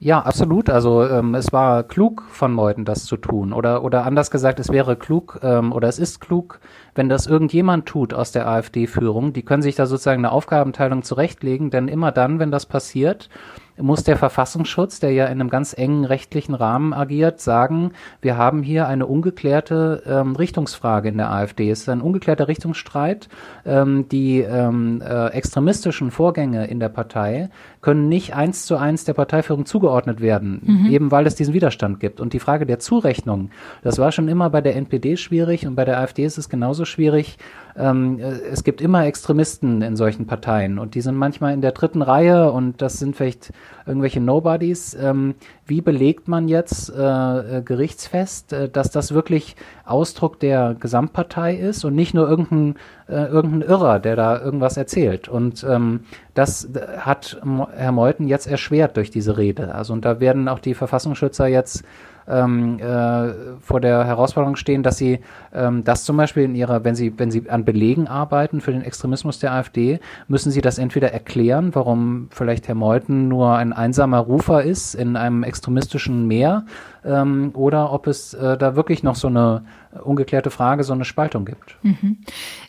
Ja, 0.00 0.20
absolut. 0.20 0.68
Also 0.68 1.06
ähm, 1.06 1.34
es 1.34 1.52
war 1.52 1.82
klug 1.82 2.24
von 2.28 2.52
Meuthen, 2.52 2.84
das 2.84 3.04
zu 3.06 3.16
tun. 3.16 3.52
Oder, 3.52 3.82
oder 3.84 4.04
anders 4.04 4.30
gesagt, 4.30 4.60
es 4.60 4.68
wäre 4.70 4.96
klug 4.96 5.38
ähm, 5.42 5.72
oder 5.72 5.88
es 5.88 5.98
ist 5.98 6.20
klug, 6.20 6.60
wenn 6.94 7.08
das 7.08 7.26
irgendjemand 7.26 7.86
tut 7.86 8.12
aus 8.12 8.30
der 8.32 8.46
AfD-Führung. 8.46 9.32
Die 9.32 9.44
können 9.44 9.62
sich 9.62 9.76
da 9.76 9.86
sozusagen 9.86 10.20
eine 10.24 10.32
Aufgabenteilung 10.32 11.04
zurechtlegen, 11.04 11.70
denn 11.70 11.88
immer 11.88 12.12
dann, 12.12 12.38
wenn 12.38 12.50
das 12.50 12.66
passiert, 12.66 13.30
muss 13.76 14.04
der 14.04 14.16
Verfassungsschutz, 14.16 15.00
der 15.00 15.12
ja 15.12 15.26
in 15.26 15.40
einem 15.40 15.50
ganz 15.50 15.76
engen 15.76 16.04
rechtlichen 16.04 16.54
Rahmen 16.54 16.92
agiert, 16.92 17.40
sagen, 17.40 17.92
wir 18.20 18.36
haben 18.36 18.62
hier 18.62 18.86
eine 18.86 19.06
ungeklärte 19.06 20.02
ähm, 20.06 20.36
Richtungsfrage 20.36 21.08
in 21.08 21.16
der 21.16 21.32
AfD. 21.32 21.70
Es 21.70 21.80
ist 21.80 21.88
ein 21.88 22.00
ungeklärter 22.00 22.48
Richtungsstreit. 22.48 23.28
Ähm, 23.66 24.08
die 24.08 24.40
ähm, 24.40 25.02
äh, 25.04 25.28
extremistischen 25.28 26.10
Vorgänge 26.10 26.66
in 26.66 26.78
der 26.78 26.88
Partei 26.88 27.50
können 27.80 28.08
nicht 28.08 28.34
eins 28.34 28.66
zu 28.66 28.76
eins 28.76 29.04
der 29.04 29.14
Parteiführung 29.14 29.66
zugeordnet 29.66 30.20
werden, 30.20 30.62
mhm. 30.64 30.90
eben 30.90 31.10
weil 31.10 31.26
es 31.26 31.34
diesen 31.34 31.54
Widerstand 31.54 32.00
gibt. 32.00 32.20
Und 32.20 32.32
die 32.32 32.40
Frage 32.40 32.66
der 32.66 32.78
Zurechnung, 32.78 33.50
das 33.82 33.98
war 33.98 34.12
schon 34.12 34.28
immer 34.28 34.50
bei 34.50 34.60
der 34.60 34.76
NPD 34.76 35.16
schwierig 35.16 35.66
und 35.66 35.74
bei 35.74 35.84
der 35.84 35.98
AfD 35.98 36.24
ist 36.24 36.38
es 36.38 36.48
genauso 36.48 36.84
schwierig. 36.84 37.38
Ähm, 37.76 38.18
äh, 38.20 38.32
es 38.52 38.62
gibt 38.64 38.80
immer 38.80 39.04
Extremisten 39.04 39.82
in 39.82 39.96
solchen 39.96 40.26
Parteien 40.26 40.78
und 40.78 40.94
die 40.94 41.00
sind 41.00 41.16
manchmal 41.16 41.54
in 41.54 41.60
der 41.60 41.72
dritten 41.72 42.02
Reihe 42.02 42.52
und 42.52 42.80
das 42.80 42.98
sind 42.98 43.16
vielleicht 43.16 43.52
irgendwelche 43.86 44.20
Nobodies. 44.20 44.94
Ähm, 44.94 45.34
wie 45.66 45.80
belegt 45.80 46.28
man 46.28 46.48
jetzt 46.48 46.90
äh, 46.90 47.58
äh, 47.58 47.62
gerichtsfest, 47.62 48.52
äh, 48.52 48.68
dass 48.68 48.90
das 48.90 49.12
wirklich 49.12 49.56
Ausdruck 49.84 50.38
der 50.40 50.76
Gesamtpartei 50.78 51.56
ist 51.56 51.84
und 51.84 51.94
nicht 51.94 52.14
nur 52.14 52.28
irgendein, 52.28 52.76
äh, 53.08 53.26
irgendein 53.26 53.62
Irrer, 53.62 53.98
der 53.98 54.16
da 54.16 54.40
irgendwas 54.40 54.76
erzählt? 54.76 55.28
Und 55.28 55.64
ähm, 55.68 56.00
das 56.34 56.68
hat 56.98 57.40
Herr 57.74 57.92
Meuthen 57.92 58.28
jetzt 58.28 58.46
erschwert 58.46 58.96
durch 58.96 59.10
diese 59.10 59.36
Rede. 59.36 59.74
Also 59.74 59.92
und 59.92 60.04
da 60.04 60.20
werden 60.20 60.48
auch 60.48 60.58
die 60.58 60.74
Verfassungsschützer 60.74 61.46
jetzt 61.46 61.84
ähm, 62.28 62.78
äh, 62.78 63.58
vor 63.60 63.80
der 63.80 64.04
Herausforderung 64.04 64.56
stehen, 64.56 64.82
dass 64.82 64.98
sie 64.98 65.20
ähm, 65.52 65.84
das 65.84 66.04
zum 66.04 66.16
Beispiel 66.16 66.44
in 66.44 66.54
ihrer, 66.54 66.84
wenn 66.84 66.94
sie, 66.94 67.12
wenn 67.18 67.30
sie 67.30 67.48
an 67.50 67.64
Belegen 67.64 68.06
arbeiten 68.06 68.60
für 68.60 68.72
den 68.72 68.82
Extremismus 68.82 69.38
der 69.38 69.52
AfD, 69.52 70.00
müssen 70.28 70.50
sie 70.50 70.60
das 70.60 70.78
entweder 70.78 71.12
erklären, 71.12 71.74
warum 71.74 72.28
vielleicht 72.30 72.68
Herr 72.68 72.74
Meuthen 72.74 73.28
nur 73.28 73.56
ein 73.56 73.72
einsamer 73.72 74.18
Rufer 74.18 74.62
ist 74.62 74.94
in 74.94 75.16
einem 75.16 75.42
extremistischen 75.42 76.26
Meer, 76.26 76.64
ähm, 77.04 77.50
oder 77.54 77.92
ob 77.92 78.06
es 78.06 78.34
äh, 78.34 78.56
da 78.56 78.76
wirklich 78.76 79.02
noch 79.02 79.16
so 79.16 79.28
eine 79.28 79.64
ungeklärte 80.02 80.50
Frage, 80.50 80.84
so 80.84 80.92
eine 80.92 81.04
Spaltung 81.04 81.44
gibt. 81.44 81.76
Mhm. 81.82 82.18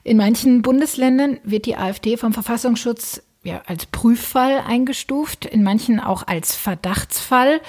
In 0.03 0.17
manchen 0.17 0.61
Bundesländern 0.61 1.37
wird 1.43 1.65
die 1.65 1.77
AfD 1.77 2.17
vom 2.17 2.33
Verfassungsschutz 2.33 3.21
ja, 3.45 3.61
als 3.67 3.85
Prüffall 3.85 4.61
eingestuft, 4.67 5.45
in 5.45 5.63
manchen 5.63 5.99
auch 5.99 6.25
als 6.25 6.55
Verdachtsfall. 6.55 7.61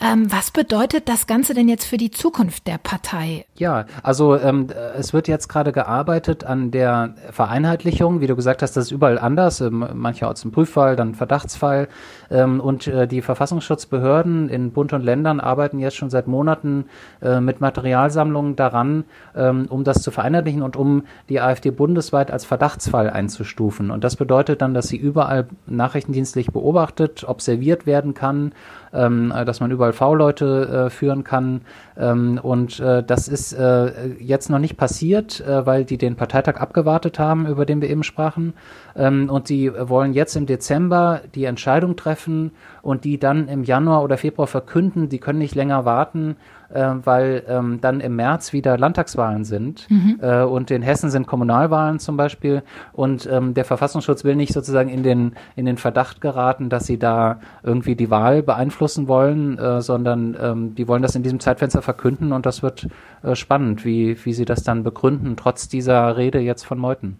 Ähm, 0.00 0.30
was 0.30 0.52
bedeutet 0.52 1.08
das 1.08 1.26
Ganze 1.26 1.54
denn 1.54 1.68
jetzt 1.68 1.84
für 1.84 1.96
die 1.96 2.12
Zukunft 2.12 2.68
der 2.68 2.78
Partei? 2.78 3.46
Ja, 3.56 3.86
also 4.04 4.36
ähm, 4.36 4.68
es 4.96 5.12
wird 5.12 5.26
jetzt 5.26 5.48
gerade 5.48 5.72
gearbeitet 5.72 6.44
an 6.44 6.70
der 6.70 7.14
Vereinheitlichung. 7.32 8.20
Wie 8.20 8.28
du 8.28 8.36
gesagt 8.36 8.62
hast, 8.62 8.76
das 8.76 8.86
ist 8.86 8.90
überall 8.92 9.18
anders. 9.18 9.60
Ähm, 9.60 9.84
mancherorts 9.94 10.44
ein 10.44 10.52
Prüffall, 10.52 10.94
dann 10.94 11.16
Verdachtsfall. 11.16 11.88
Ähm, 12.30 12.60
und 12.60 12.86
äh, 12.86 13.08
die 13.08 13.22
Verfassungsschutzbehörden 13.22 14.48
in 14.48 14.70
Bund 14.70 14.92
und 14.92 15.02
Ländern 15.02 15.40
arbeiten 15.40 15.80
jetzt 15.80 15.96
schon 15.96 16.10
seit 16.10 16.28
Monaten 16.28 16.84
äh, 17.20 17.40
mit 17.40 17.60
Materialsammlungen 17.60 18.54
daran, 18.54 19.04
ähm, 19.34 19.66
um 19.68 19.82
das 19.82 20.02
zu 20.02 20.12
vereinheitlichen 20.12 20.62
und 20.62 20.76
um 20.76 21.04
die 21.28 21.40
AfD 21.40 21.72
bundesweit 21.72 22.30
als 22.30 22.44
Verdachtsfall 22.44 23.10
einzustufen. 23.10 23.90
Und 23.90 24.04
das 24.04 24.14
bedeutet 24.14 24.62
dann, 24.62 24.74
dass 24.74 24.86
sie 24.86 24.96
überall 24.96 25.48
nachrichtendienstlich 25.66 26.52
beobachtet, 26.52 27.24
observiert 27.26 27.84
werden 27.86 28.14
kann, 28.14 28.52
ähm, 28.92 29.32
dass 29.44 29.60
man 29.60 29.70
überall 29.70 29.87
V-Leute 29.92 30.86
äh, 30.86 30.90
führen 30.90 31.24
kann. 31.24 31.62
Ähm, 31.96 32.38
und 32.42 32.80
äh, 32.80 33.02
das 33.02 33.28
ist 33.28 33.52
äh, 33.52 34.08
jetzt 34.18 34.50
noch 34.50 34.58
nicht 34.58 34.76
passiert, 34.76 35.40
äh, 35.40 35.66
weil 35.66 35.84
die 35.84 35.98
den 35.98 36.16
Parteitag 36.16 36.60
abgewartet 36.60 37.18
haben, 37.18 37.46
über 37.46 37.66
den 37.66 37.80
wir 37.80 37.90
eben 37.90 38.02
sprachen. 38.02 38.54
Ähm, 38.96 39.28
und 39.30 39.48
die 39.48 39.72
wollen 39.72 40.12
jetzt 40.12 40.36
im 40.36 40.46
Dezember 40.46 41.20
die 41.34 41.44
Entscheidung 41.44 41.96
treffen 41.96 42.52
und 42.82 43.04
die 43.04 43.18
dann 43.18 43.48
im 43.48 43.64
Januar 43.64 44.02
oder 44.02 44.18
Februar 44.18 44.46
verkünden. 44.46 45.08
Die 45.08 45.18
können 45.18 45.38
nicht 45.38 45.54
länger 45.54 45.84
warten 45.84 46.36
äh, 46.72 46.94
weil 47.04 47.44
ähm, 47.48 47.80
dann 47.80 48.00
im 48.00 48.16
März 48.16 48.52
wieder 48.52 48.76
Landtagswahlen 48.78 49.44
sind 49.44 49.88
mhm. 49.90 50.18
äh, 50.20 50.42
und 50.42 50.70
in 50.70 50.82
Hessen 50.82 51.10
sind 51.10 51.26
Kommunalwahlen 51.26 51.98
zum 51.98 52.16
Beispiel 52.16 52.62
und 52.92 53.28
ähm, 53.30 53.54
der 53.54 53.64
Verfassungsschutz 53.64 54.24
will 54.24 54.36
nicht 54.36 54.52
sozusagen 54.52 54.88
in 54.88 55.02
den 55.02 55.32
in 55.56 55.66
den 55.66 55.76
Verdacht 55.76 56.20
geraten, 56.20 56.68
dass 56.68 56.86
sie 56.86 56.98
da 56.98 57.40
irgendwie 57.62 57.96
die 57.96 58.10
Wahl 58.10 58.42
beeinflussen 58.42 59.08
wollen, 59.08 59.58
äh, 59.58 59.80
sondern 59.80 60.36
ähm, 60.40 60.74
die 60.74 60.88
wollen 60.88 61.02
das 61.02 61.14
in 61.14 61.22
diesem 61.22 61.40
Zeitfenster 61.40 61.82
verkünden 61.82 62.32
und 62.32 62.46
das 62.46 62.62
wird 62.62 62.88
äh, 63.22 63.34
spannend, 63.34 63.84
wie 63.84 64.16
wie 64.24 64.32
sie 64.32 64.44
das 64.44 64.62
dann 64.62 64.82
begründen 64.82 65.36
trotz 65.36 65.68
dieser 65.68 66.16
Rede 66.16 66.40
jetzt 66.40 66.64
von 66.64 66.78
Meuthen. 66.78 67.18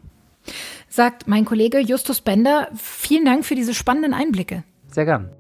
Sagt 0.89 1.29
mein 1.29 1.45
Kollege 1.45 1.79
Justus 1.79 2.21
Bender, 2.21 2.69
vielen 2.75 3.25
Dank 3.25 3.45
für 3.45 3.55
diese 3.55 3.75
spannenden 3.75 4.15
Einblicke. 4.15 4.65
Sehr 4.91 5.05
gern. 5.05 5.31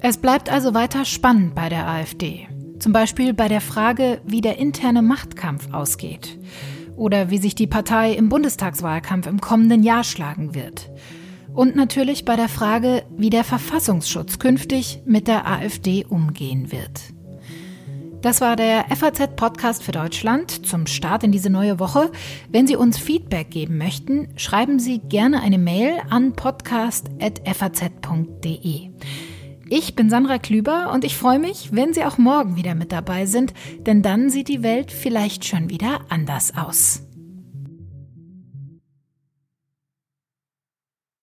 Es 0.00 0.18
bleibt 0.18 0.52
also 0.52 0.74
weiter 0.74 1.04
spannend 1.04 1.54
bei 1.54 1.68
der 1.68 1.88
AfD. 1.88 2.46
Zum 2.78 2.92
Beispiel 2.92 3.34
bei 3.34 3.48
der 3.48 3.60
Frage, 3.60 4.20
wie 4.24 4.40
der 4.40 4.58
interne 4.58 5.02
Machtkampf 5.02 5.72
ausgeht 5.72 6.38
oder 6.96 7.30
wie 7.30 7.38
sich 7.38 7.54
die 7.54 7.66
Partei 7.66 8.12
im 8.12 8.28
Bundestagswahlkampf 8.28 9.26
im 9.26 9.40
kommenden 9.40 9.82
Jahr 9.82 10.04
schlagen 10.04 10.54
wird. 10.54 10.90
Und 11.54 11.76
natürlich 11.76 12.24
bei 12.24 12.36
der 12.36 12.48
Frage, 12.48 13.04
wie 13.16 13.30
der 13.30 13.44
Verfassungsschutz 13.44 14.38
künftig 14.38 15.02
mit 15.06 15.28
der 15.28 15.46
AfD 15.46 16.04
umgehen 16.04 16.72
wird. 16.72 17.14
Das 18.24 18.40
war 18.40 18.56
der 18.56 18.86
FAZ-Podcast 18.88 19.82
für 19.82 19.92
Deutschland 19.92 20.66
zum 20.66 20.86
Start 20.86 21.24
in 21.24 21.32
diese 21.32 21.50
neue 21.50 21.78
Woche. 21.78 22.10
Wenn 22.48 22.66
Sie 22.66 22.74
uns 22.74 22.96
Feedback 22.96 23.50
geben 23.50 23.76
möchten, 23.76 24.28
schreiben 24.36 24.78
Sie 24.78 24.98
gerne 24.98 25.42
eine 25.42 25.58
Mail 25.58 26.00
an 26.08 26.32
podcast.faz.de. 26.32 28.88
Ich 29.76 29.96
bin 29.96 30.08
Sandra 30.08 30.38
Klüber 30.38 30.92
und 30.92 31.04
ich 31.04 31.16
freue 31.16 31.40
mich, 31.40 31.70
wenn 31.72 31.92
Sie 31.92 32.04
auch 32.04 32.16
morgen 32.16 32.54
wieder 32.54 32.76
mit 32.76 32.92
dabei 32.92 33.26
sind, 33.26 33.52
denn 33.80 34.02
dann 34.02 34.30
sieht 34.30 34.46
die 34.46 34.62
Welt 34.62 34.92
vielleicht 34.92 35.46
schon 35.46 35.68
wieder 35.68 36.02
anders 36.10 36.56
aus. 36.56 37.03